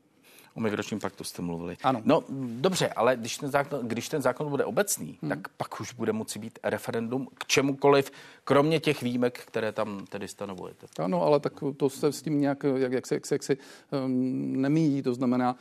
O 0.59 0.61
migračním 0.61 1.01
paktu 1.01 1.25
jste 1.25 1.43
mluvili. 1.43 1.77
Ano. 1.83 2.01
No 2.05 2.25
dobře, 2.61 2.89
ale 2.89 3.17
když 3.17 3.39
ten 3.39 3.51
zákon, 3.51 3.89
když 3.89 4.09
ten 4.09 4.23
zákon 4.23 4.49
bude 4.51 4.65
obecný, 4.65 5.19
hmm. 5.23 5.29
tak 5.29 5.49
pak 5.49 5.81
už 5.81 5.93
bude 5.93 6.13
moci 6.13 6.39
být 6.39 6.59
referendum 6.63 7.29
k 7.35 7.47
čemukoliv, 7.47 8.11
kromě 8.45 8.81
těch 8.81 9.03
výjimek, 9.03 9.39
které 9.39 9.73
tam 9.73 10.07
tedy 10.07 10.29
stanovujete. 10.29 10.87
Ano, 10.99 11.23
ale 11.23 11.41
tak 11.41 11.53
to 11.77 11.91
se 11.91 12.13
s 12.13 12.23
tím 12.23 12.41
nějak, 12.41 12.65
jak, 12.77 12.93
jak, 12.93 13.07
se, 13.07 13.15
jak, 13.15 13.27
se, 13.27 13.35
jak 13.35 13.43
se 13.43 13.57
um, 14.05 14.63
nemíjí. 14.63 15.03
To 15.03 15.15
znamená, 15.15 15.57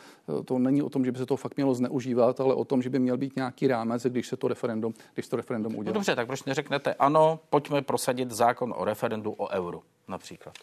to 0.46 0.60
není 0.60 0.82
o 0.82 0.90
tom, 0.90 1.06
že 1.06 1.12
by 1.12 1.18
se 1.18 1.26
to 1.26 1.38
fakt 1.38 1.56
mělo 1.56 1.74
zneužívat, 1.74 2.40
ale 2.40 2.54
o 2.54 2.66
tom, 2.66 2.82
že 2.82 2.90
by 2.90 3.00
měl 3.00 3.18
být 3.18 3.36
nějaký 3.36 3.68
rámec, 3.68 4.04
když 4.04 4.28
se 4.28 4.38
to 4.38 4.48
referendum, 4.48 4.94
když 5.14 5.28
to 5.28 5.36
referendum 5.36 5.76
udělá. 5.76 5.94
No 5.94 5.94
dobře, 5.94 6.16
tak 6.16 6.28
proč 6.28 6.44
neřeknete, 6.44 6.94
ano, 6.94 7.40
pojďme 7.50 7.82
prosadit 7.82 8.32
zákon 8.32 8.74
o 8.78 8.86
referendu 8.86 9.32
o 9.32 9.50
euru 9.50 9.84
například. 10.08 10.54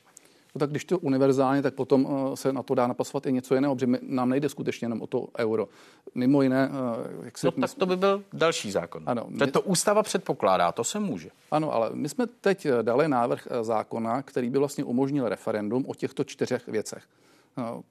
No 0.55 0.59
tak 0.59 0.71
když 0.71 0.85
to 0.85 0.99
univerzálně, 0.99 1.63
tak 1.63 1.75
potom 1.75 2.05
uh, 2.05 2.35
se 2.35 2.53
na 2.53 2.63
to 2.63 2.75
dá 2.75 2.87
napasovat 2.87 3.27
i 3.27 3.33
něco 3.33 3.55
jiného, 3.55 3.75
protože 3.75 3.87
my, 3.87 3.99
nám 4.03 4.29
nejde 4.29 4.49
skutečně 4.49 4.85
jenom 4.85 5.03
o 5.03 5.07
to 5.07 5.27
euro. 5.39 5.69
Mimo 6.15 6.43
jiné, 6.43 6.69
uh, 6.69 7.25
jak 7.25 7.39
se... 7.39 7.47
No 7.47 7.53
tak 7.53 7.75
to 7.75 7.87
by 7.87 7.97
byl 7.97 8.23
další 8.33 8.71
zákon. 8.71 9.03
Ano. 9.07 9.25
My... 9.29 9.51
To 9.51 9.61
ústava 9.61 10.03
předpokládá, 10.03 10.73
to 10.73 10.85
se 10.85 11.01
může. 11.01 11.31
Ano, 11.51 11.73
ale 11.73 11.91
my 11.93 12.09
jsme 12.09 12.27
teď 12.27 12.67
eh, 12.67 12.83
dali 12.83 13.09
návrh 13.09 13.49
zákona, 13.63 14.23
který 14.23 14.51
by 14.51 14.59
vlastně 14.59 14.85
umožnil 14.85 15.29
referendum 15.29 15.85
o 15.89 15.95
těchto 15.95 16.25
čtyřech 16.25 16.69
věcech. 16.69 17.05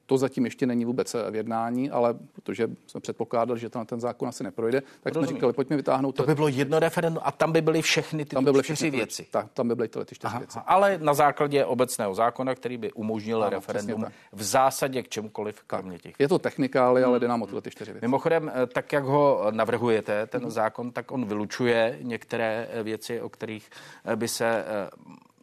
To 0.05 0.17
zatím 0.17 0.45
ještě 0.45 0.65
není 0.65 0.85
vůbec 0.85 1.15
v 1.31 1.35
jednání, 1.35 1.91
ale 1.91 2.13
protože 2.33 2.67
jsme 2.87 2.99
předpokládali, 2.99 3.59
že 3.59 3.69
ten, 3.69 3.85
ten 3.85 3.99
zákon 3.99 4.29
asi 4.29 4.43
neprojde, 4.43 4.81
tak 4.81 5.13
Rozumím. 5.13 5.27
jsme 5.27 5.35
říkali, 5.35 5.53
pojďme 5.53 5.75
vytáhnout. 5.75 6.15
To 6.15 6.23
by 6.23 6.35
bylo 6.35 6.47
jedno 6.47 6.79
referendum 6.79 7.23
a 7.25 7.31
tam 7.31 7.51
by 7.51 7.61
byly 7.61 7.81
všechny 7.81 8.25
ty 8.25 8.35
tam 8.35 8.45
by 8.45 8.51
byly 8.51 8.63
čtyři 8.63 8.75
všechny, 8.75 8.97
věci. 8.97 9.27
Tak, 9.31 9.51
tam 9.53 9.67
by 9.67 9.75
byly 9.75 9.87
tyhle 9.87 10.05
ty 10.05 10.15
čtyři 10.15 10.29
Aha, 10.29 10.39
věci. 10.39 10.59
Ale 10.65 10.97
na 10.97 11.13
základě 11.13 11.65
obecného 11.65 12.15
zákona, 12.15 12.55
který 12.55 12.77
by 12.77 12.91
umožnil 12.91 13.43
ano, 13.43 13.49
referendum 13.49 14.05
v 14.31 14.43
zásadě 14.43 15.03
k 15.03 15.09
čemukoliv, 15.09 15.63
kromě 15.67 15.99
těch. 15.99 16.15
Je 16.19 16.27
to 16.27 16.39
technikály, 16.39 17.03
ale 17.03 17.19
jde 17.19 17.27
nám 17.27 17.41
o 17.41 17.45
tyhle 17.45 17.61
ty 17.61 17.71
čtyři 17.71 17.91
věci. 17.91 18.05
Mimochodem, 18.05 18.51
eh, 18.55 18.67
tak 18.67 18.93
jak 18.93 19.03
ho 19.03 19.47
navrhujete, 19.51 20.27
ten 20.27 20.41
hmm. 20.41 20.51
zákon, 20.51 20.91
tak 20.91 21.11
on 21.11 21.25
vylučuje 21.25 21.99
některé 22.01 22.67
eh, 22.71 22.83
věci, 22.83 23.21
o 23.21 23.29
kterých 23.29 23.69
eh, 24.05 24.15
by 24.15 24.27
se 24.27 24.65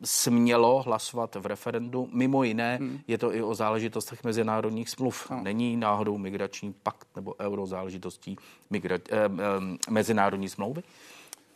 smělo 0.05 0.83
hlasovat 0.83 1.35
v 1.35 1.47
referendu. 1.47 2.09
Mimo 2.13 2.45
jiné 2.45 2.77
hmm. 2.77 3.01
je 3.07 3.19
to 3.19 3.35
i 3.35 3.43
o 3.43 3.55
záležitostech 3.55 4.25
mezinárodních 4.25 4.91
smluv. 4.91 5.31
No. 5.31 5.41
Není 5.43 5.77
náhodou 5.77 6.19
migrační 6.19 6.73
pakt 6.73 7.09
nebo 7.17 7.35
euro 7.41 7.67
záležitostí 7.67 8.37
migra- 8.73 9.01
eh, 9.11 9.17
eh, 9.25 9.91
mezinárodní 9.91 10.49
smlouvy? 10.49 10.83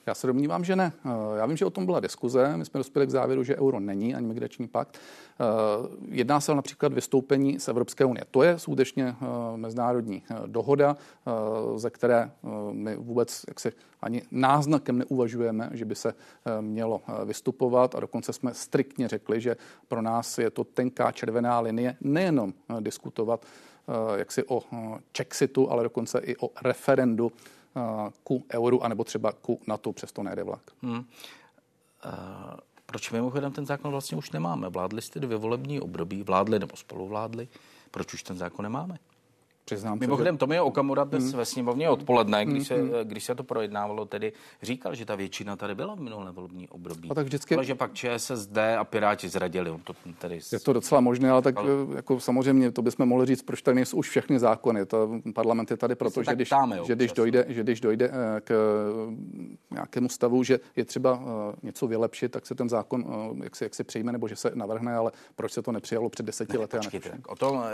Já 0.07 0.15
se 0.15 0.27
domnívám, 0.27 0.65
že 0.65 0.77
ne. 0.77 0.93
Eh, 1.05 1.39
já 1.39 1.47
vím, 1.47 1.57
že 1.57 1.65
o 1.65 1.71
tom 1.71 1.87
byla 1.87 2.01
diskuze. 2.01 2.57
My 2.57 2.65
jsme 2.65 2.79
dospěli 2.79 3.07
k 3.07 3.11
závěru, 3.11 3.45
že 3.45 3.57
euro 3.57 3.81
není 3.81 4.15
ani 4.15 4.27
migrační 4.27 4.69
pakt. 4.69 4.99
Eh, 4.99 5.45
jedná 6.09 6.41
se 6.41 6.55
například 6.55 6.93
vystoupení 6.93 7.61
z 7.61 7.69
Evropské 7.69 8.05
unie. 8.05 8.25
To 8.31 8.43
je 8.43 8.59
skutečně 8.59 9.07
eh, 9.07 9.57
mezinárodní 9.57 10.23
dohoda, 10.47 10.97
ze 11.77 11.91
které 11.91 12.31
my 12.73 12.97
vůbec 12.97 13.45
jaksi 13.49 13.73
ani 14.03 14.23
náznakem 14.31 14.99
neuvažujeme, 14.99 15.71
že 15.73 15.85
by 15.85 15.95
se 15.95 16.15
mělo 16.61 17.03
vystupovat 17.25 17.95
a 17.95 18.01
dokonce 18.01 18.33
jsme 18.33 18.55
striktně 18.55 19.09
řekli, 19.09 19.41
že 19.41 19.57
pro 19.89 20.03
nás 20.03 20.39
je 20.39 20.51
to 20.51 20.65
tenká 20.65 21.13
červená 21.13 21.61
linie 21.61 21.97
nejenom 22.01 22.55
diskutovat 22.81 23.47
jaksi 24.17 24.45
o 24.49 24.63
Chexitu, 25.17 25.71
ale 25.71 25.83
dokonce 25.83 26.19
i 26.19 26.37
o 26.37 26.51
referendu 26.63 27.33
ku 28.25 28.45
euru, 28.53 28.85
anebo 28.85 29.05
třeba 29.05 29.33
ku 29.33 29.61
NATO, 29.67 29.93
přesto 29.93 30.23
nejde 30.23 30.43
vlak. 30.43 30.71
Hmm. 30.83 30.95
Uh, 30.95 31.05
proč 32.87 33.11
mimochodem 33.11 33.53
ten 33.53 33.67
zákon 33.67 33.91
vlastně 33.91 34.17
už 34.19 34.31
nemáme? 34.31 34.69
Vládli 34.69 35.03
jste 35.03 35.21
dvě 35.21 35.37
volební 35.37 35.81
období, 35.81 36.23
vládli 36.23 36.59
nebo 36.59 36.77
spoluvládli. 36.77 37.49
Proč 37.91 38.15
už 38.15 38.23
ten 38.23 38.37
zákon 38.37 38.63
nemáme? 38.63 38.99
Přiznám 39.65 39.99
Mimochodem, 39.99 40.37
to 40.37 40.47
mi 40.47 40.55
je 40.55 40.61
Okamura 40.61 41.05
dnes 41.05 41.25
hmm. 41.25 41.33
ve 41.33 41.45
sněmovně 41.45 41.91
odpoledne, 41.91 42.45
když, 42.45 42.69
se, 42.69 42.75
hmm. 42.75 42.91
když 43.05 43.25
se 43.25 43.35
to 43.35 43.45
projednávalo, 43.45 44.05
tedy 44.05 44.33
říkal, 44.63 44.95
že 44.95 45.05
ta 45.05 45.15
většina 45.15 45.57
tady 45.57 45.75
byla 45.75 45.95
v 45.95 46.01
minulé 46.01 46.33
volební 46.33 46.69
období. 46.69 47.11
A 47.11 47.15
tak 47.15 47.25
vždycky... 47.27 47.55
Ale 47.55 47.65
že 47.65 47.75
pak 47.75 47.95
ČSSD 47.95 48.59
a 48.79 48.85
Piráti 48.85 49.29
zradili. 49.29 49.71
To 49.85 49.95
tady... 50.19 50.41
Je 50.53 50.61
to 50.61 50.73
docela 50.73 51.01
možné, 51.01 51.31
ale 51.31 51.43
tak 51.43 51.57
ale... 51.57 51.69
jako 51.97 52.21
samozřejmě 52.21 52.71
to 52.71 52.83
bychom 52.83 53.07
mohli 53.07 53.27
říct, 53.27 53.43
proč 53.43 53.63
tady 53.63 53.75
nejsou 53.75 53.97
už 53.97 54.11
všechny 54.11 54.39
zákony. 54.39 54.87
To 54.87 55.21
parlament 55.35 55.71
je 55.71 55.77
tady 55.77 55.95
proto, 55.95 56.23
že 56.23 56.35
když, 56.35 56.49
táme, 56.49 56.77
jo, 56.77 56.85
že, 56.87 56.95
když 56.95 57.13
dojde, 57.13 57.45
že 57.49 57.63
když 57.63 57.81
dojde 57.81 58.11
eh, 58.13 58.41
k 58.41 58.51
eh, 58.51 59.75
nějakému 59.75 60.09
stavu, 60.09 60.43
že 60.43 60.61
je 60.77 60.85
třeba 60.85 61.23
eh, 61.23 61.57
něco 61.63 61.87
vylepšit, 61.87 62.33
tak 62.33 62.47
se 62.47 62.55
ten 62.55 62.69
zákon 62.69 63.05
jak 63.43 63.57
se, 63.57 63.65
jak 63.65 63.75
se 63.75 63.85
přijme 63.85 64.13
nebo 64.13 64.29
že 64.29 64.37
se 64.37 64.51
navrhne, 64.55 64.95
ale 64.95 65.13
proč 65.37 65.53
se 65.53 65.63
to 65.63 65.73
nepřijalo 65.73 66.09
před 66.09 66.27
deseti 66.27 66.53
ne, 66.53 66.59
lety? 66.59 66.77
Počkejte, 66.77 67.19
o 67.27 67.37
tom 67.37 67.65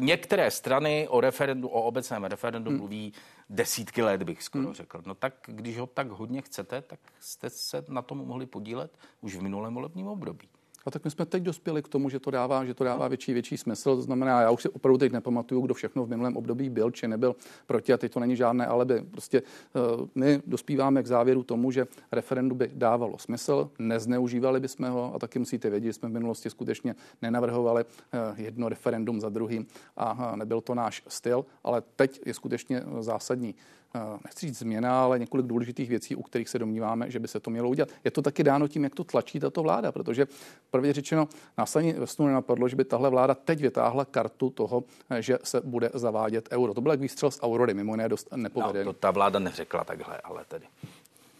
některé 0.00 0.50
strany 0.50 1.08
o 1.08 1.20
referendu, 1.30 1.68
o 1.68 1.82
obecném 1.82 2.24
referendu 2.24 2.70
hmm. 2.70 2.78
mluví 2.78 3.12
desítky 3.50 4.02
let, 4.02 4.22
bych 4.22 4.42
skoro 4.42 4.64
hmm. 4.64 4.74
řekl. 4.74 5.02
No 5.06 5.14
tak 5.14 5.34
když 5.46 5.78
ho 5.78 5.86
tak 5.86 6.08
hodně 6.10 6.42
chcete, 6.42 6.82
tak 6.82 7.00
jste 7.20 7.50
se 7.50 7.84
na 7.88 8.02
tom 8.02 8.18
mohli 8.18 8.46
podílet 8.46 8.98
už 9.20 9.36
v 9.36 9.42
minulém 9.42 9.74
volebním 9.74 10.06
období. 10.06 10.48
A 10.86 10.90
tak 10.90 11.04
my 11.04 11.10
jsme 11.10 11.26
teď 11.26 11.42
dospěli 11.42 11.82
k 11.82 11.88
tomu, 11.88 12.08
že 12.08 12.18
to 12.18 12.30
dává, 12.30 12.64
že 12.64 12.74
to 12.74 12.84
dává 12.84 13.08
větší, 13.08 13.32
větší 13.32 13.56
smysl. 13.56 13.96
To 13.96 14.02
znamená, 14.02 14.40
já 14.40 14.50
už 14.50 14.62
si 14.62 14.68
opravdu 14.68 14.98
teď 14.98 15.12
nepamatuju, 15.12 15.60
kdo 15.60 15.74
všechno 15.74 16.04
v 16.04 16.08
minulém 16.08 16.36
období 16.36 16.70
byl 16.70 16.90
či 16.90 17.08
nebyl 17.08 17.36
proti 17.66 17.92
a 17.92 17.96
teď 17.96 18.12
to 18.12 18.20
není 18.20 18.36
žádné 18.36 18.66
alibi. 18.66 19.02
Prostě 19.10 19.42
uh, 19.42 20.06
my 20.14 20.42
dospíváme 20.46 21.02
k 21.02 21.06
závěru 21.06 21.42
tomu, 21.42 21.70
že 21.70 21.86
referendum 22.12 22.58
by 22.58 22.70
dávalo 22.74 23.18
smysl, 23.18 23.70
nezneužívali 23.78 24.60
bychom 24.60 24.88
ho 24.88 25.14
a 25.14 25.18
taky 25.18 25.38
musíte 25.38 25.70
vědět, 25.70 25.86
že 25.86 25.92
jsme 25.92 26.08
v 26.08 26.12
minulosti 26.12 26.50
skutečně 26.50 26.94
nenavrhovali 27.22 27.84
uh, 27.84 28.40
jedno 28.40 28.68
referendum 28.68 29.20
za 29.20 29.28
druhým 29.28 29.66
a 29.96 30.12
uh, 30.12 30.36
nebyl 30.36 30.60
to 30.60 30.74
náš 30.74 31.02
styl, 31.08 31.44
ale 31.64 31.82
teď 31.96 32.20
je 32.26 32.34
skutečně 32.34 32.82
zásadní 33.00 33.54
Eh, 33.54 33.79
nechci 34.24 34.46
říct 34.46 34.58
změna, 34.58 35.02
ale 35.02 35.18
několik 35.18 35.46
důležitých 35.46 35.88
věcí, 35.88 36.16
u 36.16 36.22
kterých 36.22 36.48
se 36.48 36.58
domníváme, 36.58 37.10
že 37.10 37.18
by 37.18 37.28
se 37.28 37.40
to 37.40 37.50
mělo 37.50 37.68
udělat. 37.68 37.88
Je 38.04 38.10
to 38.10 38.22
taky 38.22 38.44
dáno 38.44 38.68
tím, 38.68 38.84
jak 38.84 38.94
to 38.94 39.04
tlačí 39.04 39.40
tato 39.40 39.62
vláda, 39.62 39.92
protože 39.92 40.26
prvně 40.70 40.92
řečeno, 40.92 41.28
následně 41.58 41.92
ve 41.92 42.06
snu 42.06 42.26
nenapadlo, 42.26 42.68
že 42.68 42.76
by 42.76 42.84
tahle 42.84 43.10
vláda 43.10 43.34
teď 43.34 43.60
vytáhla 43.60 44.04
kartu 44.04 44.50
toho, 44.50 44.84
eh, 45.10 45.22
že 45.22 45.38
se 45.44 45.60
bude 45.64 45.90
zavádět 45.94 46.48
euro. 46.52 46.74
To 46.74 46.80
byl 46.80 46.92
jak 46.92 47.00
výstřel 47.00 47.30
z 47.30 47.38
Aurory, 47.42 47.74
mimo 47.74 47.92
jiné 47.92 48.08
dost 48.08 48.28
nepovedený. 48.36 48.86
No, 48.86 48.92
to 48.92 48.98
ta 48.98 49.10
vláda 49.10 49.38
neřekla 49.38 49.84
takhle, 49.84 50.20
ale 50.24 50.44
tedy. 50.48 50.66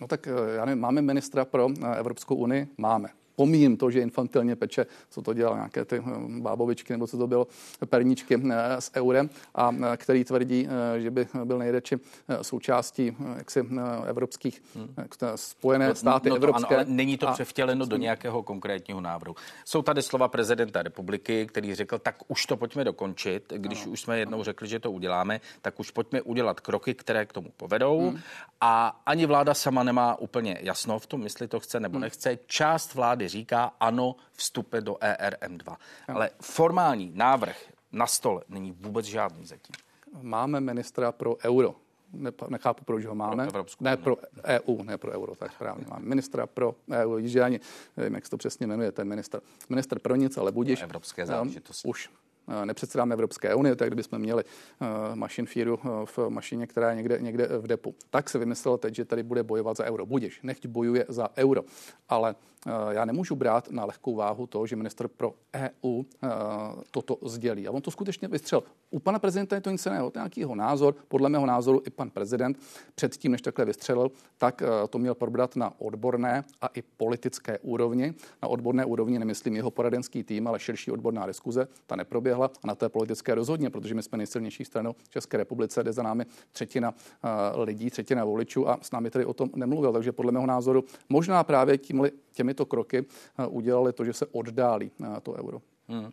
No 0.00 0.06
tak 0.06 0.26
eh, 0.26 0.54
já 0.56 0.64
nevím, 0.64 0.80
máme 0.80 1.02
ministra 1.02 1.44
pro 1.44 1.68
Evropskou 1.96 2.34
unii? 2.34 2.68
Máme. 2.78 3.08
Pomíjím 3.36 3.76
to, 3.76 3.90
že 3.90 4.00
infantilně 4.00 4.56
peče, 4.56 4.86
co 5.10 5.22
to 5.22 5.34
dělal, 5.34 5.54
nějaké 5.54 5.84
ty 5.84 6.02
bábovičky 6.40 6.92
nebo 6.92 7.06
co 7.06 7.18
to 7.18 7.26
bylo, 7.26 7.46
perničky 7.86 8.42
s 8.78 8.90
eurem 8.96 9.30
a 9.54 9.72
který 9.96 10.24
tvrdí, 10.24 10.68
že 10.98 11.10
by 11.10 11.28
byl 11.44 11.58
nejradši 11.58 11.96
součástí 12.42 13.16
jaksi 13.36 13.64
evropských 14.06 14.62
hmm. 14.74 14.94
spojené 15.36 15.88
no, 15.88 15.94
státy 15.94 16.28
no 16.28 16.34
to 16.34 16.36
evropské. 16.36 16.74
Ano, 16.74 16.76
ale 16.76 16.94
není 16.94 17.18
to 17.18 17.26
převtěleno 17.32 17.86
do 17.86 17.96
nějakého 17.96 18.42
konkrétního 18.42 19.00
návrhu. 19.00 19.34
Jsou 19.64 19.82
tady 19.82 20.02
slova 20.02 20.28
prezidenta 20.28 20.82
republiky, 20.82 21.46
který 21.46 21.74
řekl, 21.74 21.98
tak 21.98 22.16
už 22.28 22.46
to 22.46 22.56
pojďme 22.56 22.84
dokončit. 22.84 23.52
Když 23.56 23.82
ano. 23.82 23.92
už 23.92 24.00
jsme 24.00 24.18
jednou 24.18 24.42
řekli, 24.42 24.68
že 24.68 24.78
to 24.78 24.92
uděláme, 24.92 25.40
tak 25.62 25.80
už 25.80 25.90
pojďme 25.90 26.22
udělat 26.22 26.60
kroky, 26.60 26.94
které 26.94 27.26
k 27.26 27.32
tomu 27.32 27.50
povedou. 27.56 28.10
Hmm. 28.10 28.20
A 28.60 29.00
ani 29.06 29.26
vláda 29.26 29.54
sama 29.54 29.82
nemá 29.82 30.18
úplně 30.18 30.58
jasno 30.60 30.98
v 30.98 31.06
tom, 31.06 31.22
jestli 31.22 31.48
to 31.48 31.60
chce 31.60 31.80
nebo 31.80 31.94
hmm. 31.94 32.02
nechce. 32.02 32.38
Část 32.46 32.94
vlády 32.94 33.19
říká 33.28 33.72
ano, 33.80 34.16
vstupe 34.32 34.80
do 34.80 34.94
ERM2. 34.94 35.76
Ano. 36.08 36.16
Ale 36.16 36.30
formální 36.42 37.12
návrh 37.14 37.72
na 37.92 38.06
stole 38.06 38.42
není 38.48 38.72
vůbec 38.72 39.06
žádný 39.06 39.46
zatím. 39.46 39.74
Máme 40.22 40.60
ministra 40.60 41.12
pro 41.12 41.36
euro 41.44 41.74
nechápu, 42.48 42.84
proč 42.84 43.04
ho 43.04 43.14
máme. 43.14 43.46
Pro 43.46 43.64
ne 43.80 43.96
pro 43.96 44.16
EU, 44.44 44.82
ne 44.82 44.98
pro 44.98 45.12
euro, 45.12 45.34
tak 45.34 45.52
správně. 45.52 45.84
Máme 45.90 46.06
ministra 46.06 46.46
pro 46.46 46.74
EU, 46.92 47.20
že 47.20 47.42
ani 47.42 47.60
nevím, 47.96 48.14
jak 48.14 48.24
se 48.24 48.30
to 48.30 48.36
přesně 48.36 48.66
jmenuje, 48.66 48.92
ten 48.92 49.08
minister. 49.08 49.40
Minister 49.68 49.98
pro 49.98 50.16
nic, 50.16 50.36
ale 50.36 50.52
budíš. 50.52 50.82
Evropské 50.82 51.26
záležitosti. 51.26 51.88
Um, 51.88 51.90
už 51.90 52.10
nepředsedáme 52.64 53.12
Evropské 53.12 53.54
unie, 53.54 53.76
tak 53.76 53.88
kdybychom 53.88 54.18
měli 54.18 54.44
eh, 54.44 54.86
mašin 55.14 55.46
fíru 55.46 55.78
eh, 55.84 55.88
v 56.04 56.18
mašině, 56.28 56.66
která 56.66 56.90
je 56.90 56.96
někde, 56.96 57.18
někde 57.20 57.48
v 57.58 57.66
depu. 57.66 57.94
Tak 58.10 58.30
se 58.30 58.38
vymyslelo 58.38 58.78
teď, 58.78 58.94
že 58.94 59.04
tady 59.04 59.22
bude 59.22 59.42
bojovat 59.42 59.76
za 59.76 59.84
euro. 59.84 60.06
Budiš, 60.06 60.40
nechť 60.42 60.66
bojuje 60.66 61.04
za 61.08 61.28
euro. 61.36 61.62
Ale 62.08 62.34
já 62.90 63.04
nemůžu 63.04 63.36
brát 63.36 63.70
na 63.70 63.84
lehkou 63.84 64.14
váhu 64.14 64.46
to, 64.46 64.66
že 64.66 64.76
minister 64.76 65.08
pro 65.08 65.34
EU 65.54 66.02
toto 66.90 67.18
sdělí. 67.28 67.68
A 67.68 67.70
on 67.70 67.82
to 67.82 67.90
skutečně 67.90 68.28
vystřel. 68.28 68.62
U 68.90 68.98
pana 68.98 69.18
prezidenta 69.18 69.56
je 69.56 69.60
to 69.60 69.70
nic 69.70 69.86
jiného. 69.86 70.12
Nějaký 70.14 70.40
jeho 70.40 70.54
názor, 70.54 70.94
podle 71.08 71.28
mého 71.28 71.46
názoru 71.46 71.82
i 71.86 71.90
pan 71.90 72.10
prezident 72.10 72.58
předtím, 72.94 73.32
než 73.32 73.42
takhle 73.42 73.64
vystřelil, 73.64 74.10
tak 74.38 74.62
to 74.90 74.98
měl 74.98 75.14
probrat 75.14 75.56
na 75.56 75.72
odborné 75.78 76.44
a 76.60 76.66
i 76.66 76.82
politické 76.82 77.58
úrovni. 77.58 78.14
Na 78.42 78.48
odborné 78.48 78.84
úrovni 78.84 79.18
nemyslím 79.18 79.56
jeho 79.56 79.70
poradenský 79.70 80.24
tým, 80.24 80.48
ale 80.48 80.60
širší 80.60 80.90
odborná 80.90 81.26
diskuze. 81.26 81.68
Ta 81.86 81.96
neproběhla 81.96 82.39
proběhla 82.40 82.60
a 82.64 82.66
na 82.66 82.74
té 82.74 82.88
politické 82.88 83.34
rozhodně, 83.34 83.70
protože 83.70 83.94
my 83.94 84.02
jsme 84.02 84.18
nejsilnější 84.18 84.64
stranou 84.64 84.94
České 85.10 85.36
republice, 85.36 85.82
jde 85.82 85.92
za 85.92 86.02
námi 86.02 86.26
třetina 86.52 86.90
uh, 86.90 87.64
lidí, 87.64 87.90
třetina 87.90 88.24
voličů 88.24 88.68
a 88.68 88.78
s 88.82 88.90
námi 88.90 89.10
tedy 89.10 89.24
o 89.24 89.32
tom 89.32 89.50
nemluvil. 89.54 89.92
Takže 89.92 90.12
podle 90.12 90.32
mého 90.32 90.46
názoru 90.46 90.84
možná 91.08 91.44
právě 91.44 91.78
tímhle, 91.78 92.10
těmito 92.32 92.66
kroky 92.66 93.00
uh, 93.00 93.56
udělali 93.56 93.92
to, 93.92 94.04
že 94.04 94.12
se 94.12 94.26
oddálí 94.26 94.90
uh, 94.98 95.18
to 95.22 95.32
euro. 95.32 95.60
Hmm. 95.88 96.12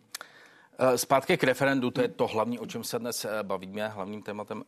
Zpátky 0.96 1.36
k 1.36 1.44
referendu, 1.44 1.90
to 1.90 2.02
je 2.02 2.08
to 2.08 2.26
hlavní, 2.26 2.58
o 2.58 2.66
čem 2.66 2.84
se 2.84 2.98
dnes 2.98 3.26
bavíme. 3.42 3.88
Hlavním 3.88 4.22
tématem 4.22 4.62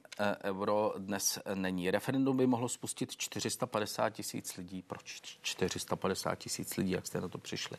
euro 0.44 0.94
dnes 0.99 1.38
není. 1.55 1.90
Referendum 1.90 2.37
by 2.37 2.46
mohlo 2.46 2.68
spustit 2.68 3.16
450 3.16 4.11
tisíc 4.11 4.57
lidí. 4.57 4.83
Proč 4.83 5.23
450 5.42 6.35
tisíc 6.35 6.77
lidí? 6.77 6.90
Jak 6.90 7.07
jste 7.07 7.20
na 7.20 7.29
to 7.29 7.38
přišli? 7.38 7.77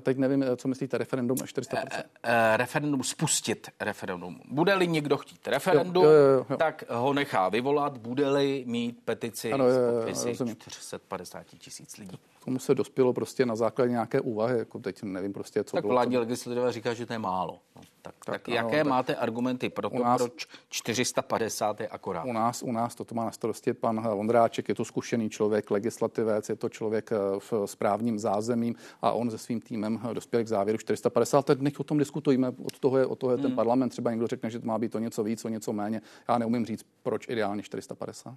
Teď 0.00 0.18
nevím, 0.18 0.44
co 0.56 0.68
myslíte, 0.68 0.98
referendum 0.98 1.36
a 1.42 1.44
400%. 1.44 1.86
E, 1.90 2.04
e, 2.22 2.56
referendum, 2.56 3.02
spustit 3.02 3.68
referendum. 3.80 4.40
Bude-li 4.48 4.88
někdo 4.88 5.16
chtít 5.16 5.48
referendum, 5.48 6.04
jo, 6.04 6.10
jo, 6.10 6.30
jo, 6.38 6.46
jo. 6.50 6.56
tak 6.56 6.84
ho 6.90 7.12
nechá 7.12 7.48
vyvolat, 7.48 7.98
bude-li 7.98 8.64
mít 8.66 8.98
petici 9.04 9.52
ano, 9.52 9.68
jo, 9.68 9.80
jo, 9.80 9.92
podpisy 9.92 10.34
450 10.58 11.46
tisíc 11.58 11.96
lidí 11.96 12.18
tomu 12.44 12.58
se 12.58 12.74
dospělo 12.74 13.12
prostě 13.12 13.46
na 13.46 13.56
základě 13.56 13.90
nějaké 13.90 14.20
úvahy, 14.20 14.58
jako 14.58 14.78
teď 14.78 15.02
nevím 15.02 15.32
prostě, 15.32 15.64
co 15.64 15.76
Tak 15.76 15.84
bylo 15.84 15.94
vládní 15.94 16.14
to... 16.14 16.20
legislativa 16.20 16.70
říká, 16.70 16.94
že 16.94 17.06
to 17.06 17.12
je 17.12 17.18
málo. 17.18 17.58
No, 17.76 17.82
tak, 18.02 18.14
tak, 18.24 18.42
tak 18.42 18.48
ano, 18.48 18.56
jaké 18.56 18.76
tak 18.76 18.86
máte 18.86 19.16
argumenty 19.16 19.68
pro 19.68 19.90
to, 19.90 19.98
nás, 19.98 20.22
proč 20.22 20.46
450 20.68 21.80
je 21.80 21.88
akorát? 21.88 22.24
U 22.24 22.32
nás, 22.32 22.62
u 22.62 22.72
nás 22.72 22.94
toto 22.94 23.14
má 23.14 23.24
na 23.24 23.30
starosti 23.30 23.72
pan 23.72 24.08
Vondráček, 24.08 24.68
je 24.68 24.74
to 24.74 24.84
zkušený 24.84 25.30
člověk, 25.30 25.70
legislativec, 25.70 26.48
je 26.48 26.56
to 26.56 26.68
člověk 26.68 27.12
eh, 27.12 27.16
v 27.38 27.52
správním 27.66 28.18
zázemím 28.18 28.74
a 29.02 29.12
on 29.12 29.30
se 29.30 29.38
svým 29.38 29.60
týmem 29.60 29.83
dospěl 30.12 30.44
k 30.44 30.48
závěru 30.48 30.78
450. 30.78 31.46
Teď 31.46 31.60
nech 31.60 31.80
o 31.80 31.84
tom 31.84 31.98
diskutujeme, 31.98 32.48
od 32.48 32.78
toho 32.78 32.98
je, 32.98 33.06
od 33.06 33.18
toho 33.18 33.32
je 33.32 33.36
ten 33.36 33.46
hmm. 33.46 33.56
parlament, 33.56 33.88
třeba 33.88 34.10
někdo 34.10 34.26
řekne, 34.26 34.50
že 34.50 34.58
to 34.58 34.66
má 34.66 34.78
být 34.78 34.92
to 34.92 34.98
něco 34.98 35.24
víc, 35.24 35.44
o 35.44 35.48
něco 35.48 35.72
méně. 35.72 36.02
Já 36.28 36.38
neumím 36.38 36.66
říct, 36.66 36.86
proč 37.02 37.28
ideálně 37.28 37.62
450. 37.62 38.34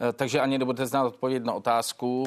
Eh, 0.00 0.12
takže 0.12 0.40
ani 0.40 0.58
nebudete 0.58 0.86
znát 0.86 1.06
odpověď 1.06 1.44
na 1.44 1.52
otázku, 1.52 2.24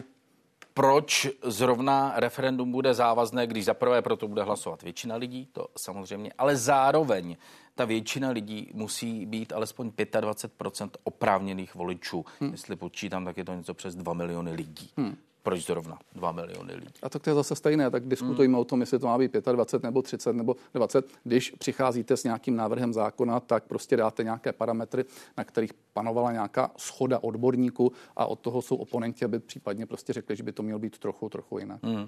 proč 0.73 1.27
zrovna 1.43 2.13
referendum 2.15 2.71
bude 2.71 2.93
závazné, 2.93 3.47
když 3.47 3.65
zaprvé 3.65 4.01
proto 4.01 4.27
bude 4.27 4.43
hlasovat 4.43 4.83
většina 4.83 5.15
lidí, 5.15 5.45
to 5.51 5.67
samozřejmě, 5.77 6.33
ale 6.37 6.55
zároveň 6.55 7.37
ta 7.75 7.85
většina 7.85 8.29
lidí 8.29 8.71
musí 8.73 9.25
být 9.25 9.53
alespoň 9.53 9.89
25% 9.89 10.89
oprávněných 11.03 11.75
voličů. 11.75 12.25
Hmm. 12.39 12.51
Jestli 12.51 12.75
počítám, 12.75 13.25
tak 13.25 13.37
je 13.37 13.45
to 13.45 13.53
něco 13.53 13.73
přes 13.73 13.95
2 13.95 14.13
miliony 14.13 14.51
lidí. 14.51 14.89
Hmm. 14.97 15.17
Proč 15.49 15.65
zrovna 15.65 15.99
2 16.15 16.31
miliony 16.31 16.73
lidí? 16.73 16.93
A 17.03 17.09
tak 17.09 17.21
to 17.21 17.29
je 17.29 17.33
zase 17.33 17.55
stejné, 17.55 17.91
tak 17.91 18.07
diskutujme 18.07 18.53
hmm. 18.53 18.61
o 18.61 18.65
tom, 18.65 18.79
jestli 18.81 18.99
to 18.99 19.07
má 19.07 19.17
být 19.17 19.33
25 19.51 19.83
nebo 19.87 20.01
30 20.01 20.33
nebo 20.33 20.55
20. 20.73 21.05
Když 21.23 21.51
přicházíte 21.51 22.17
s 22.17 22.23
nějakým 22.23 22.55
návrhem 22.55 22.93
zákona, 22.93 23.39
tak 23.39 23.63
prostě 23.63 23.97
dáte 23.97 24.23
nějaké 24.23 24.53
parametry, 24.53 25.05
na 25.37 25.43
kterých 25.43 25.73
panovala 25.93 26.31
nějaká 26.31 26.71
schoda 26.77 27.19
odborníků 27.23 27.91
a 28.15 28.25
od 28.25 28.39
toho 28.39 28.61
jsou 28.61 28.75
oponenti, 28.75 29.25
aby 29.25 29.39
případně 29.39 29.85
prostě 29.85 30.13
řekli, 30.13 30.35
že 30.35 30.43
by 30.43 30.51
to 30.51 30.63
mělo 30.63 30.79
být 30.79 30.99
trochu, 30.99 31.29
trochu 31.29 31.59
jinak. 31.59 31.83
Hmm. 31.83 32.07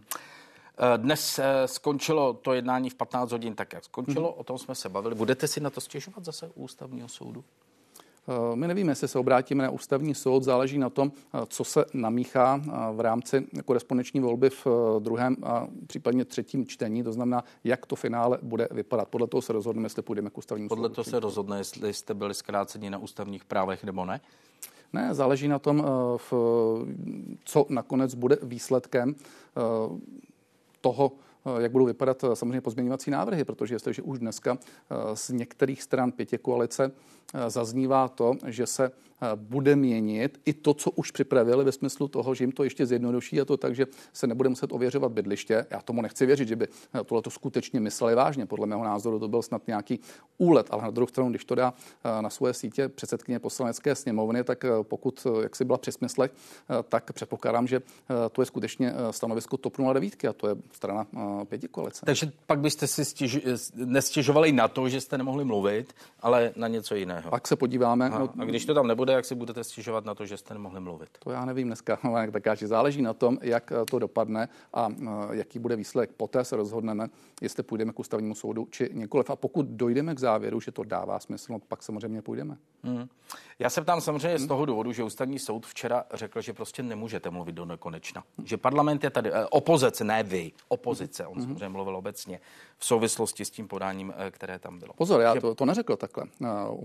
Eh, 0.78 0.98
dnes 0.98 1.40
eh, 1.40 1.68
skončilo 1.68 2.34
to 2.34 2.54
jednání 2.54 2.90
v 2.90 2.96
15 2.96 3.32
hodin 3.32 3.56
tak, 3.56 3.74
jak 3.74 3.84
skončilo, 3.84 4.30
hmm. 4.30 4.40
o 4.40 4.44
tom 4.44 4.58
jsme 4.58 4.76
se 4.76 4.90
bavili. 4.90 5.16
Budete 5.16 5.48
si 5.48 5.60
na 5.60 5.70
to 5.70 5.82
stěžovat 5.82 6.26
zase 6.26 6.48
u 6.48 6.64
ústavního 6.64 7.08
soudu? 7.08 7.44
Eh, 8.28 8.56
my 8.56 8.68
nevíme, 8.68 8.92
jestli 8.92 9.08
se 9.08 9.20
obrátíme 9.20 9.64
na 9.64 9.70
ústavní 9.70 10.16
soud, 10.16 10.44
záleží 10.44 10.78
na 10.78 10.90
tom, 10.90 11.12
eh, 11.34 11.40
co 11.48 11.64
se 11.64 11.86
namíchá 11.94 12.62
eh, 12.64 12.70
v 12.94 13.00
rámci 13.00 13.48
korespondenční 13.66 14.20
volby 14.20 14.50
v 14.50 14.68
druhém 15.00 15.36
a 15.44 15.68
případně 15.88 16.26
třetím 16.26 16.66
čtení, 16.66 17.04
to 17.04 17.14
znamená, 17.14 17.44
jak 17.64 17.86
to 17.86 17.96
finále 17.96 18.40
bude 18.42 18.68
vypadat. 18.72 19.08
Podle 19.08 19.28
toho 19.28 19.42
se 19.42 19.54
rozhodneme, 19.54 19.86
jestli 19.86 20.02
půjdeme 20.02 20.30
k 20.30 20.38
ústavnímu 20.38 20.70
Podle 20.70 20.82
soudu. 20.82 20.90
Podle 20.90 21.04
toho 21.04 21.12
se 21.12 21.20
rozhodne, 21.20 21.58
jestli 21.58 21.94
jste 21.94 22.14
byli 22.14 22.34
zkráceni 22.34 22.90
na 22.90 22.98
ústavních 22.98 23.46
právech 23.46 23.84
nebo 23.84 24.06
ne? 24.06 24.22
Ne, 24.94 25.14
záleží 25.14 25.48
na 25.48 25.60
tom, 25.60 25.86
co 27.44 27.66
nakonec 27.70 28.16
bude 28.16 28.38
výsledkem 28.44 29.16
toho, 30.82 31.12
jak 31.60 31.72
budou 31.72 31.86
vypadat 31.86 32.24
samozřejmě 32.34 32.62
pozměňovací 32.62 33.12
návrhy, 33.12 33.44
protože 33.44 33.76
jestliže 33.76 34.02
už 34.02 34.20
dneska 34.20 34.58
z 35.14 35.30
některých 35.30 35.84
stran 35.84 36.12
pětě 36.12 36.38
koalice 36.38 36.92
zaznívá 37.48 38.08
to, 38.08 38.34
že 38.48 38.66
se 38.66 38.92
bude 39.36 39.76
měnit 39.76 40.42
i 40.46 40.54
to, 40.54 40.74
co 40.74 40.92
už 40.92 41.12
připravili 41.12 41.64
ve 41.64 41.72
smyslu 41.72 42.08
toho, 42.08 42.36
že 42.36 42.44
jim 42.44 42.52
to 42.52 42.64
ještě 42.64 42.86
zjednoduší 42.86 43.42
a 43.42 43.46
to 43.46 43.58
tak, 43.58 43.76
že 43.76 43.88
se 44.14 44.28
nebude 44.28 44.50
muset 44.50 44.72
ověřovat 44.72 45.12
bydliště. 45.12 45.66
Já 45.70 45.82
tomu 45.82 46.02
nechci 46.02 46.26
věřit, 46.26 46.48
že 46.48 46.56
by 46.56 46.68
tohle 47.06 47.22
to 47.22 47.30
skutečně 47.30 47.80
mysleli 47.80 48.16
vážně. 48.16 48.46
Podle 48.46 48.68
mého 48.68 48.84
názoru 48.84 49.20
to 49.20 49.28
byl 49.28 49.42
snad 49.42 49.68
nějaký 49.68 50.00
úlet, 50.38 50.68
ale 50.70 50.84
na 50.84 50.90
druhou 50.90 51.08
stranu, 51.08 51.30
když 51.30 51.46
to 51.46 51.56
dá 51.56 51.74
na 52.22 52.30
svoje 52.30 52.54
sítě 52.54 52.88
předsedkyně 52.88 53.40
poslanecké 53.40 53.96
sněmovny, 53.96 54.44
tak 54.44 54.66
pokud 54.82 55.28
jak 55.42 55.56
si 55.56 55.66
byla 55.66 55.78
při 55.78 55.92
smyslech, 55.92 56.32
tak 56.90 57.14
předpokládám, 57.14 57.68
že 57.68 57.82
to 58.32 58.42
je 58.42 58.46
skutečně 58.46 58.94
stanovisko 59.12 59.58
TOP 59.58 59.78
09 59.94 60.26
a 60.26 60.34
to 60.34 60.48
je 60.48 60.56
strana 60.72 61.08
pěti 61.46 61.68
koalice. 61.68 62.06
Takže 62.06 62.32
pak 62.46 62.60
byste 62.60 62.88
si 62.88 63.06
stěž, 63.06 63.40
nestěžovali 63.76 64.52
na 64.52 64.68
to, 64.68 64.90
že 64.90 65.02
jste 65.02 65.18
nemohli 65.18 65.46
mluvit, 65.46 65.96
ale 66.20 66.54
na 66.56 66.68
něco 66.68 66.96
jiného. 66.96 67.30
Pak 67.30 67.48
se 67.48 67.56
podíváme. 67.56 68.10
A, 68.10 68.20
no, 68.20 68.30
a 68.40 68.46
když 68.46 68.66
to 68.66 68.74
tam 68.74 68.88
nebude, 68.88 69.14
jak 69.14 69.26
si 69.26 69.36
budete 69.36 69.64
stěžovat 69.64 70.06
na 70.06 70.16
to, 70.16 70.26
že 70.26 70.38
jste 70.38 70.54
nemohli 70.54 70.80
mluvit? 70.80 71.10
To 71.20 71.32
já 71.32 71.46
nevím 71.46 71.68
dneska, 71.68 72.00
ale 72.04 72.32
tak 72.32 72.58
že 72.58 72.68
záleží 72.68 73.02
na 73.02 73.14
tom, 73.14 73.38
jak 73.42 73.74
to 73.90 74.00
dopadne 74.00 74.50
a 74.74 74.90
jaký 75.32 75.60
bude 75.60 75.76
výsledek. 75.76 76.12
Poté 76.18 76.44
se 76.44 76.56
rozhodneme, 76.56 77.08
jestli 77.42 77.64
půjdeme 77.64 77.94
k 77.94 78.00
ústavnímu 78.00 78.36
soudu 78.36 78.68
či 78.72 78.90
nikoliv. 78.94 79.30
A 79.30 79.36
pokud 79.36 79.66
dojdeme 79.66 80.16
k 80.16 80.20
závěru, 80.20 80.60
že 80.60 80.72
to 80.72 80.84
dává 80.84 81.20
smysl, 81.20 81.54
no, 81.54 81.60
pak 81.60 81.84
samozřejmě 81.84 82.22
půjdeme. 82.22 82.58
Hmm. 82.84 83.08
Já 83.60 83.70
se 83.70 83.82
ptám 83.82 84.02
samozřejmě 84.02 84.40
z 84.40 84.48
toho 84.48 84.66
důvodu, 84.66 84.92
že 84.92 85.04
ústavní 85.04 85.40
soud 85.40 85.66
včera 85.66 86.04
řekl, 86.14 86.42
že 86.42 86.54
prostě 86.54 86.84
nemůžete 86.84 87.30
mluvit 87.30 87.56
do 87.56 87.66
nekonečna. 87.66 88.24
Že 88.44 88.58
parlament 88.58 89.04
je 89.04 89.10
tady, 89.10 89.32
eh, 89.34 89.46
opozice, 89.46 90.04
ne 90.04 90.24
vy, 90.24 90.52
opozice, 90.68 91.21
on 91.28 91.38
hmm. 91.38 91.44
samozřejmě 91.44 91.70
mluvil 91.70 91.96
obecně 91.96 92.40
v 92.78 92.86
souvislosti 92.86 93.46
s 93.46 93.50
tím 93.50 93.68
podáním, 93.68 94.14
eh, 94.18 94.32
které 94.32 94.60
tam 94.60 94.80
bylo. 94.80 94.94
Pozor, 94.94 95.22
já 95.22 95.36
to, 95.36 95.56
to 95.56 95.66
neřekl 95.66 95.96
takhle. 95.96 96.26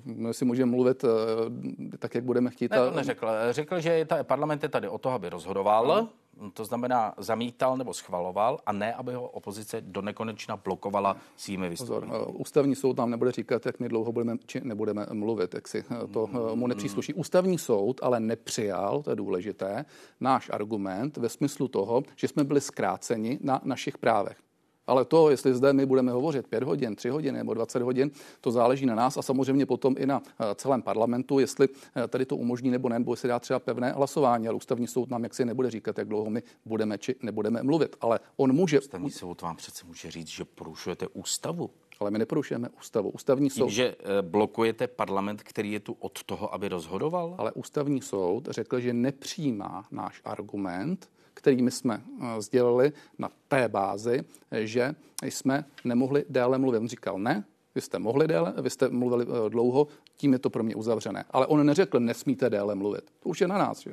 My 0.04 0.34
si 0.34 0.44
můžeme 0.44 0.70
mluvit 0.70 1.04
eh, 1.04 1.96
tak, 1.98 2.14
jak 2.14 2.24
budeme 2.24 2.50
chtít. 2.50 2.70
Ne, 2.70 2.76
to 2.76 2.90
neřekl. 2.90 3.28
Řekl, 3.50 3.80
že 3.80 4.04
ta 4.04 4.24
parlament 4.24 4.62
je 4.62 4.68
tady 4.68 4.88
o 4.88 4.98
to, 4.98 5.10
aby 5.10 5.28
rozhodoval. 5.28 5.92
Hmm 5.92 6.08
to 6.52 6.64
znamená 6.64 7.14
zamítal 7.18 7.76
nebo 7.76 7.94
schvaloval, 7.94 8.58
a 8.66 8.72
ne, 8.72 8.94
aby 8.94 9.14
ho 9.14 9.28
opozice 9.28 9.80
do 9.80 10.02
nekonečna 10.02 10.56
blokovala 10.56 11.16
svými 11.36 11.68
vystoupeními. 11.68 12.16
Eh, 12.16 12.32
ústavní 12.32 12.74
soud 12.74 12.96
nám 12.96 13.10
nebude 13.10 13.32
říkat, 13.32 13.66
jak 13.66 13.80
my 13.80 13.88
dlouho 13.88 14.12
budeme 14.12 14.36
či 14.46 14.60
nebudeme 14.64 15.06
mluvit, 15.12 15.54
jak 15.54 15.68
si 15.68 15.84
eh, 15.90 16.06
to 16.06 16.28
eh, 16.32 16.56
mu 16.56 16.66
nepřísluší. 16.66 17.14
Ústavní 17.14 17.58
soud 17.58 18.00
ale 18.02 18.20
nepřijal, 18.20 19.02
to 19.02 19.10
je 19.10 19.16
důležité, 19.16 19.84
náš 20.20 20.50
argument 20.52 21.16
ve 21.16 21.28
smyslu 21.28 21.68
toho, 21.68 22.02
že 22.16 22.28
jsme 22.28 22.44
byli 22.44 22.60
zkráceni 22.60 23.38
na 23.42 23.60
našich 23.64 23.98
právech. 23.98 24.45
Ale 24.86 25.04
to, 25.04 25.30
jestli 25.30 25.54
zde 25.54 25.72
my 25.72 25.86
budeme 25.86 26.12
hovořit 26.12 26.46
5 26.46 26.62
hodin, 26.62 26.96
3 26.96 27.08
hodiny 27.08 27.38
nebo 27.38 27.54
20 27.54 27.82
hodin, 27.82 28.10
to 28.40 28.50
záleží 28.50 28.86
na 28.86 28.94
nás 28.94 29.16
a 29.16 29.22
samozřejmě 29.22 29.66
potom 29.66 29.94
i 29.98 30.06
na 30.06 30.22
eh, 30.40 30.54
celém 30.54 30.82
parlamentu, 30.82 31.38
jestli 31.38 31.68
eh, 32.04 32.08
tady 32.08 32.26
to 32.26 32.36
umožní 32.36 32.70
nebo 32.70 32.88
ne, 32.88 32.98
nebo 32.98 33.16
se 33.16 33.28
dá 33.28 33.38
třeba 33.38 33.58
pevné 33.58 33.92
hlasování. 33.92 34.48
Ale 34.48 34.56
ústavní 34.56 34.86
soud 34.86 35.10
nám 35.10 35.22
jaksi 35.22 35.44
nebude 35.44 35.70
říkat, 35.70 35.98
jak 35.98 36.08
dlouho 36.08 36.30
my 36.30 36.42
budeme 36.64 36.98
či 36.98 37.14
nebudeme 37.22 37.62
mluvit. 37.62 37.96
Ale 38.00 38.20
on 38.36 38.52
může. 38.52 38.78
Ústavní 38.78 39.10
soud 39.10 39.42
vám 39.42 39.56
přece 39.56 39.86
může 39.86 40.10
říct, 40.10 40.28
že 40.28 40.44
porušujete 40.44 41.06
ústavu. 41.08 41.70
Ale 42.00 42.10
my 42.10 42.18
neporušujeme 42.18 42.68
ústavu. 42.78 43.10
Ústavní 43.10 43.48
Tím, 43.48 43.64
soud. 43.64 43.68
že 43.68 43.96
eh, 43.98 44.22
blokujete 44.22 44.86
parlament, 44.86 45.42
který 45.42 45.72
je 45.72 45.80
tu 45.80 45.96
od 45.98 46.24
toho, 46.24 46.54
aby 46.54 46.68
rozhodoval? 46.68 47.34
Ale 47.38 47.52
ústavní 47.52 48.02
soud 48.02 48.48
řekl, 48.50 48.80
že 48.80 48.92
nepřijímá 48.92 49.84
náš 49.90 50.20
argument, 50.24 51.10
kterými 51.36 51.70
jsme 51.70 52.02
eh, 52.20 52.42
sdělili 52.42 52.92
na 53.18 53.30
té 53.48 53.68
bázi, 53.68 54.24
že 54.52 54.94
jsme 55.22 55.64
nemohli 55.84 56.24
déle 56.28 56.58
mluvit. 56.58 56.78
On 56.78 56.88
říkal, 56.88 57.18
ne, 57.18 57.44
vy 57.74 57.80
jste 57.80 57.98
mohli 57.98 58.28
déle, 58.28 58.54
vy 58.62 58.70
jste 58.70 58.88
mluvili 58.88 59.26
eh, 59.28 59.50
dlouho, 59.50 59.88
tím 60.16 60.32
je 60.32 60.38
to 60.38 60.50
pro 60.50 60.62
mě 60.62 60.74
uzavřené. 60.74 61.24
Ale 61.30 61.46
on 61.46 61.66
neřekl, 61.66 62.00
nesmíte 62.00 62.50
déle 62.50 62.74
mluvit. 62.74 63.04
To 63.22 63.28
už 63.28 63.40
je 63.40 63.48
na 63.48 63.58
nás, 63.58 63.80
že? 63.80 63.92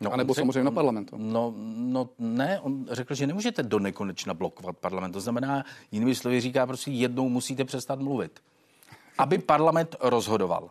No, 0.00 0.12
a 0.12 0.16
nebo 0.16 0.34
samozřejmě 0.34 0.64
na 0.64 0.70
parlamentu. 0.70 1.16
No, 1.18 1.54
no 1.76 2.08
ne, 2.18 2.60
on 2.60 2.86
řekl, 2.90 3.14
že 3.14 3.26
nemůžete 3.26 3.62
do 3.62 3.78
nekonečna 3.78 4.34
blokovat 4.34 4.76
parlament. 4.76 5.12
To 5.12 5.20
znamená, 5.20 5.64
jinými 5.92 6.14
slovy 6.14 6.40
říká, 6.40 6.66
prostě 6.66 6.90
jednou 6.90 7.28
musíte 7.28 7.64
přestat 7.64 8.00
mluvit, 8.00 8.40
aby 9.18 9.38
parlament 9.38 9.96
rozhodoval. 10.00 10.70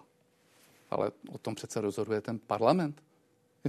Ale 0.91 1.11
o 1.31 1.37
tom 1.37 1.55
přece 1.55 1.81
rozhoduje 1.81 2.21
ten 2.21 2.39
parlament 2.39 3.01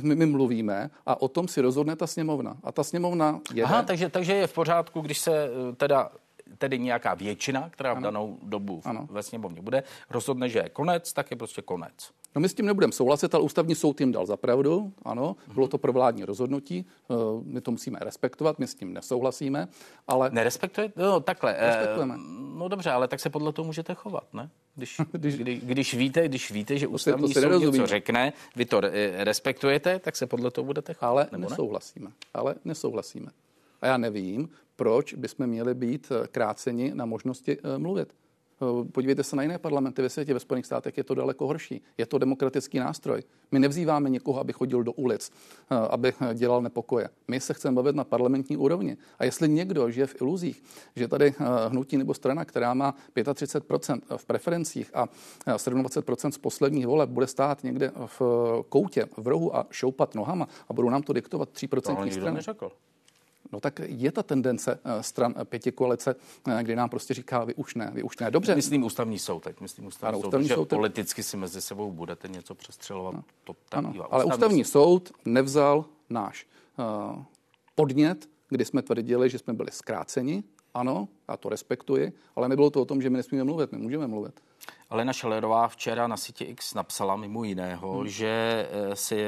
my, 0.02 0.14
my 0.14 0.26
mluvíme 0.26 0.90
a 1.06 1.22
o 1.22 1.28
tom 1.28 1.48
si 1.48 1.60
rozhodne 1.60 1.96
ta 1.96 2.06
sněmovna. 2.06 2.56
A 2.62 2.72
ta 2.72 2.84
sněmovna 2.84 3.40
je. 3.54 3.64
Aha, 3.64 3.82
takže, 3.82 4.08
takže 4.08 4.32
je 4.32 4.46
v 4.46 4.52
pořádku, 4.52 5.00
když 5.00 5.18
se 5.18 5.44
eh, 5.44 5.76
teda 5.76 6.10
tedy 6.58 6.78
nějaká 6.78 7.14
většina, 7.14 7.70
která 7.70 7.90
ano. 7.90 8.00
v 8.00 8.04
danou 8.04 8.38
dobu 8.42 8.82
ano. 8.84 9.06
ve 9.10 9.22
sněmovně 9.22 9.62
bude, 9.62 9.82
rozhodne, 10.10 10.48
že 10.48 10.58
je 10.58 10.68
konec, 10.68 11.12
tak 11.12 11.30
je 11.30 11.36
prostě 11.36 11.62
konec. 11.62 12.10
No 12.34 12.40
my 12.40 12.48
s 12.48 12.54
tím 12.54 12.66
nebudeme 12.66 12.92
souhlasit, 12.92 13.34
ale 13.34 13.44
ústavní 13.44 13.74
soud 13.74 14.00
jim 14.00 14.12
dal 14.12 14.26
za 14.26 14.36
pravdu, 14.36 14.92
ano, 15.02 15.36
bylo 15.54 15.68
to 15.68 15.78
provládní 15.78 16.24
rozhodnutí, 16.24 16.86
eh, 17.10 17.14
my 17.42 17.60
to 17.60 17.70
musíme 17.70 17.98
respektovat, 18.02 18.58
my 18.58 18.66
s 18.66 18.74
tím 18.74 18.92
nesouhlasíme, 18.92 19.68
ale... 20.08 20.30
Nerespektujete? 20.32 21.02
No 21.02 21.20
takhle. 21.20 21.54
Eh, 21.58 21.66
Respektujeme. 21.66 22.14
No 22.54 22.68
dobře, 22.68 22.90
ale 22.90 23.08
tak 23.08 23.20
se 23.20 23.30
podle 23.30 23.52
toho 23.52 23.66
můžete 23.66 23.94
chovat, 23.94 24.34
ne? 24.34 24.50
Když, 24.74 24.96
když, 25.12 25.36
když, 25.36 25.60
když, 25.60 25.94
víte, 25.94 26.28
když 26.28 26.50
víte, 26.50 26.78
že 26.78 26.86
ústavní 26.86 27.34
soud 27.34 27.60
něco 27.60 27.86
řekne, 27.86 28.32
vy 28.56 28.64
to 28.64 28.80
respektujete, 29.16 29.98
tak 29.98 30.16
se 30.16 30.26
podle 30.26 30.50
toho 30.50 30.64
budete 30.64 30.94
chovat, 30.94 31.10
Ale 31.10 31.28
nesouhlasíme, 31.36 32.06
ne? 32.06 32.12
ale 32.34 32.54
nesouhlasíme. 32.64 33.30
A 33.82 33.86
já 33.86 33.96
nevím, 33.96 34.48
proč 34.76 35.14
bychom 35.14 35.46
měli 35.46 35.74
být 35.74 36.12
eh, 36.12 36.26
kráceni 36.26 36.94
na 36.94 37.04
možnosti 37.04 37.58
mluvit. 37.78 38.14
Eh, 38.62 38.88
podívejte 38.92 39.22
se 39.22 39.36
na 39.36 39.42
jiné 39.42 39.58
parlamenty 39.58 40.02
ve 40.02 40.08
světě, 40.08 40.34
ve 40.34 40.40
Spojených 40.40 40.66
státech 40.66 40.98
je 40.98 41.04
to 41.04 41.14
daleko 41.14 41.46
horší. 41.46 41.82
Je 41.98 42.06
to 42.06 42.18
demokratický 42.18 42.78
nástroj. 42.78 43.22
My 43.52 43.58
nevzýváme 43.58 44.10
někoho, 44.10 44.40
aby 44.40 44.52
chodil 44.52 44.82
do 44.82 44.92
ulic, 44.92 45.32
eh, 45.70 45.74
aby 45.90 46.12
eh, 46.20 46.34
dělal 46.34 46.62
nepokoje. 46.62 47.08
My 47.28 47.40
se 47.40 47.54
chceme 47.54 47.74
bavit 47.74 47.96
na 47.96 48.04
parlamentní 48.04 48.56
úrovni. 48.56 48.96
A 49.18 49.24
jestli 49.24 49.48
někdo 49.48 49.90
žije 49.90 50.06
v 50.06 50.20
iluzích, 50.20 50.62
že 50.96 51.08
tady 51.08 51.34
hnutí 51.68 51.96
nebo 51.96 52.14
strana, 52.14 52.44
která 52.44 52.74
má 52.74 52.94
35% 53.14 54.00
v 54.16 54.26
preferencích 54.26 54.90
a 54.94 55.06
27% 55.46 56.30
z 56.30 56.38
posledních 56.38 56.86
voleb, 56.86 57.10
bude 57.10 57.26
stát 57.26 57.64
někde 57.64 57.92
v 58.06 58.22
koutě, 58.68 59.06
v 59.16 59.28
rohu 59.28 59.56
a 59.56 59.66
šoupat 59.70 60.14
nohama 60.14 60.48
a 60.68 60.72
budou 60.72 60.90
nám 60.90 61.02
to 61.02 61.12
diktovat 61.12 61.48
3% 61.48 62.10
strany. 62.10 62.34
Neřekl. 62.34 62.70
No 63.54 63.60
tak 63.60 63.80
je 63.86 64.12
ta 64.12 64.22
tendence 64.22 64.80
eh, 64.84 65.02
stran 65.02 65.34
eh, 65.36 65.44
pěti 65.44 65.72
koalice, 65.72 66.16
eh, 66.48 66.62
kdy 66.62 66.76
nám 66.76 66.88
prostě 66.88 67.14
říká, 67.14 67.44
vy 67.44 67.54
už 67.54 67.74
ne, 67.74 67.90
vy 67.94 68.02
už 68.02 68.18
ne. 68.18 68.30
Dobře. 68.30 68.54
Myslím 68.54 68.82
ústavní 68.82 69.18
soud 69.18 69.42
teď, 69.42 69.60
myslím 69.60 69.86
ústavní, 69.86 70.08
ano, 70.08 70.18
soud, 70.18 70.26
ústavní 70.26 70.48
soud, 70.48 70.68
politicky 70.68 71.22
si 71.22 71.36
mezi 71.36 71.60
sebou 71.60 71.92
budete 71.92 72.28
něco 72.28 72.54
přestřelovat. 72.54 73.14
No. 73.14 73.24
To 73.44 73.52
tak 73.68 73.78
ano, 73.78 73.90
bývá. 73.90 74.06
Ale 74.10 74.24
ústavní 74.24 74.64
soud 74.64 75.12
nevzal 75.24 75.84
náš 76.10 76.46
uh, 76.78 77.22
podnět, 77.74 78.28
kdy 78.48 78.64
jsme 78.64 78.82
tvrdili, 78.82 79.30
že 79.30 79.38
jsme 79.38 79.52
byli 79.52 79.70
zkráceni. 79.70 80.44
Ano, 80.74 81.08
já 81.28 81.36
to 81.36 81.48
respektuji, 81.48 82.12
ale 82.36 82.48
nebylo 82.48 82.70
to 82.70 82.82
o 82.82 82.84
tom, 82.84 83.02
že 83.02 83.10
my 83.10 83.16
nesmíme 83.16 83.44
mluvit, 83.44 83.72
my 83.72 83.78
můžeme 83.78 84.06
mluvit. 84.06 84.40
Alena 84.90 85.12
Šelerová 85.12 85.68
včera 85.68 86.06
na 86.06 86.16
sítě 86.16 86.44
X 86.44 86.74
napsala 86.74 87.16
mimo 87.16 87.44
jiného, 87.44 87.98
hmm. 87.98 88.08
že, 88.08 88.68
si, 88.94 89.24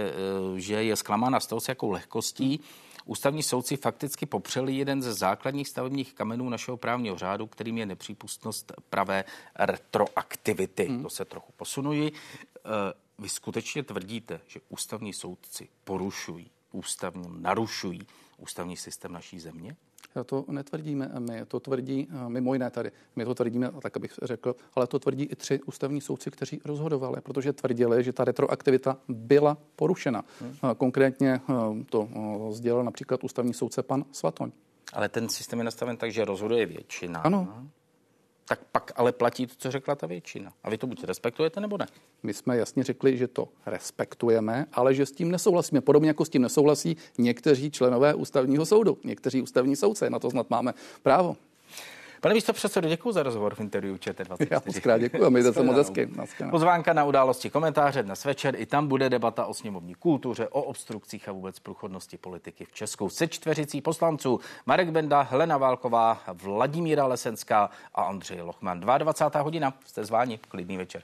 že 0.56 0.84
je 0.84 0.96
zklamána 0.96 1.40
z 1.40 1.46
toho, 1.46 1.60
s 1.60 1.68
jakou 1.68 1.90
lehkostí 1.90 2.56
hmm 2.56 2.85
Ústavní 3.06 3.42
soudci 3.42 3.76
fakticky 3.76 4.26
popřeli 4.26 4.74
jeden 4.74 5.02
ze 5.02 5.14
základních 5.14 5.68
stavebních 5.68 6.14
kamenů 6.14 6.48
našeho 6.48 6.76
právního 6.76 7.18
řádu, 7.18 7.46
kterým 7.46 7.78
je 7.78 7.86
nepřípustnost 7.86 8.72
pravé 8.90 9.24
retroaktivity. 9.54 10.84
Hmm. 10.84 11.02
To 11.02 11.10
se 11.10 11.24
trochu 11.24 11.52
posunuji. 11.56 12.12
Eh, 12.12 12.60
vy 13.18 13.28
skutečně 13.28 13.82
tvrdíte, 13.82 14.40
že 14.46 14.60
ústavní 14.68 15.12
soudci 15.12 15.68
porušují, 15.84 16.50
ústavně 16.72 17.28
narušují 17.28 18.06
ústavní 18.36 18.76
systém 18.76 19.12
naší 19.12 19.40
země? 19.40 19.76
To 20.24 20.44
netvrdíme 20.48 21.10
my, 21.18 21.44
to 21.48 21.60
tvrdí 21.60 22.08
eh, 22.10 22.28
mimo 22.28 22.52
jiné 22.52 22.70
tady. 22.70 22.92
My 23.16 23.24
to 23.24 23.34
tvrdíme, 23.34 23.70
tak 23.82 23.96
abych 23.96 24.14
řekl, 24.22 24.56
ale 24.74 24.86
to 24.86 24.98
tvrdí 24.98 25.24
i 25.24 25.36
tři 25.36 25.60
ústavní 25.62 26.00
soudci, 26.00 26.30
kteří 26.30 26.60
rozhodovali, 26.64 27.20
protože 27.20 27.52
tvrdili, 27.52 28.04
že 28.04 28.12
ta 28.12 28.24
retroaktivita 28.24 28.98
byla 29.08 29.58
porušena. 29.76 30.24
Hmm. 30.40 30.52
Eh, 30.64 30.74
konkrétně 30.74 31.40
eh, 31.50 31.84
to 31.90 32.08
sdělil 32.50 32.84
například 32.84 33.24
ústavní 33.24 33.54
soudce 33.54 33.82
pan 33.82 34.04
Svatoň. 34.12 34.50
Ale 34.92 35.08
ten 35.08 35.28
systém 35.28 35.58
je 35.58 35.64
nastaven 35.64 35.96
tak, 35.96 36.12
že 36.12 36.24
rozhoduje 36.24 36.66
většina. 36.66 37.20
Ano 37.20 37.68
tak 38.48 38.64
pak 38.72 38.92
ale 38.96 39.12
platí 39.12 39.46
to, 39.46 39.54
co 39.58 39.70
řekla 39.70 39.94
ta 39.94 40.06
většina. 40.06 40.52
A 40.64 40.70
vy 40.70 40.78
to 40.78 40.86
buď 40.86 41.04
respektujete, 41.04 41.60
nebo 41.60 41.78
ne? 41.78 41.86
My 42.22 42.34
jsme 42.34 42.56
jasně 42.56 42.84
řekli, 42.84 43.16
že 43.16 43.28
to 43.28 43.48
respektujeme, 43.66 44.66
ale 44.72 44.94
že 44.94 45.06
s 45.06 45.12
tím 45.12 45.30
nesouhlasíme. 45.30 45.80
Podobně 45.80 46.08
jako 46.08 46.24
s 46.24 46.28
tím 46.28 46.42
nesouhlasí 46.42 46.96
někteří 47.18 47.70
členové 47.70 48.14
ústavního 48.14 48.66
soudu, 48.66 48.98
někteří 49.04 49.42
ústavní 49.42 49.76
soudce. 49.76 50.10
Na 50.10 50.18
to 50.18 50.30
snad 50.30 50.50
máme 50.50 50.74
právo. 51.02 51.36
Pane 52.20 52.34
místo 52.34 52.52
předsedo, 52.52 52.88
děkuji 52.88 53.12
za 53.12 53.22
rozhovor 53.22 53.54
v 53.54 53.60
interview 53.60 53.96
ČT24. 53.96 54.46
Já 54.50 54.62
moc 54.66 54.78
krát 54.78 54.98
děkuji, 54.98 55.30
mějte 55.30 55.52
se 55.52 55.62
moc 55.62 55.76
hezky. 55.76 56.08
Pozvánka 56.50 56.92
na 56.92 57.04
události 57.04 57.50
komentáře 57.50 58.02
dnes 58.02 58.24
večer. 58.24 58.54
I 58.60 58.66
tam 58.66 58.88
bude 58.88 59.10
debata 59.10 59.46
o 59.46 59.54
sněmovní 59.54 59.94
kultuře, 59.94 60.48
o 60.48 60.62
obstrukcích 60.62 61.28
a 61.28 61.32
vůbec 61.32 61.58
průchodnosti 61.58 62.16
politiky 62.16 62.64
v 62.64 62.72
Česku. 62.72 63.08
Se 63.08 63.28
čtveřicí 63.28 63.80
poslanců 63.80 64.40
Marek 64.66 64.90
Benda, 64.90 65.22
Helena 65.22 65.58
Válková, 65.58 66.20
Vladimíra 66.32 67.06
Lesenská 67.06 67.70
a 67.94 68.02
Andřej 68.02 68.40
Lochman. 68.40 68.80
22. 68.80 69.40
hodina, 69.40 69.74
jste 69.86 70.04
zváni, 70.04 70.38
klidný 70.48 70.76
večer. 70.76 71.02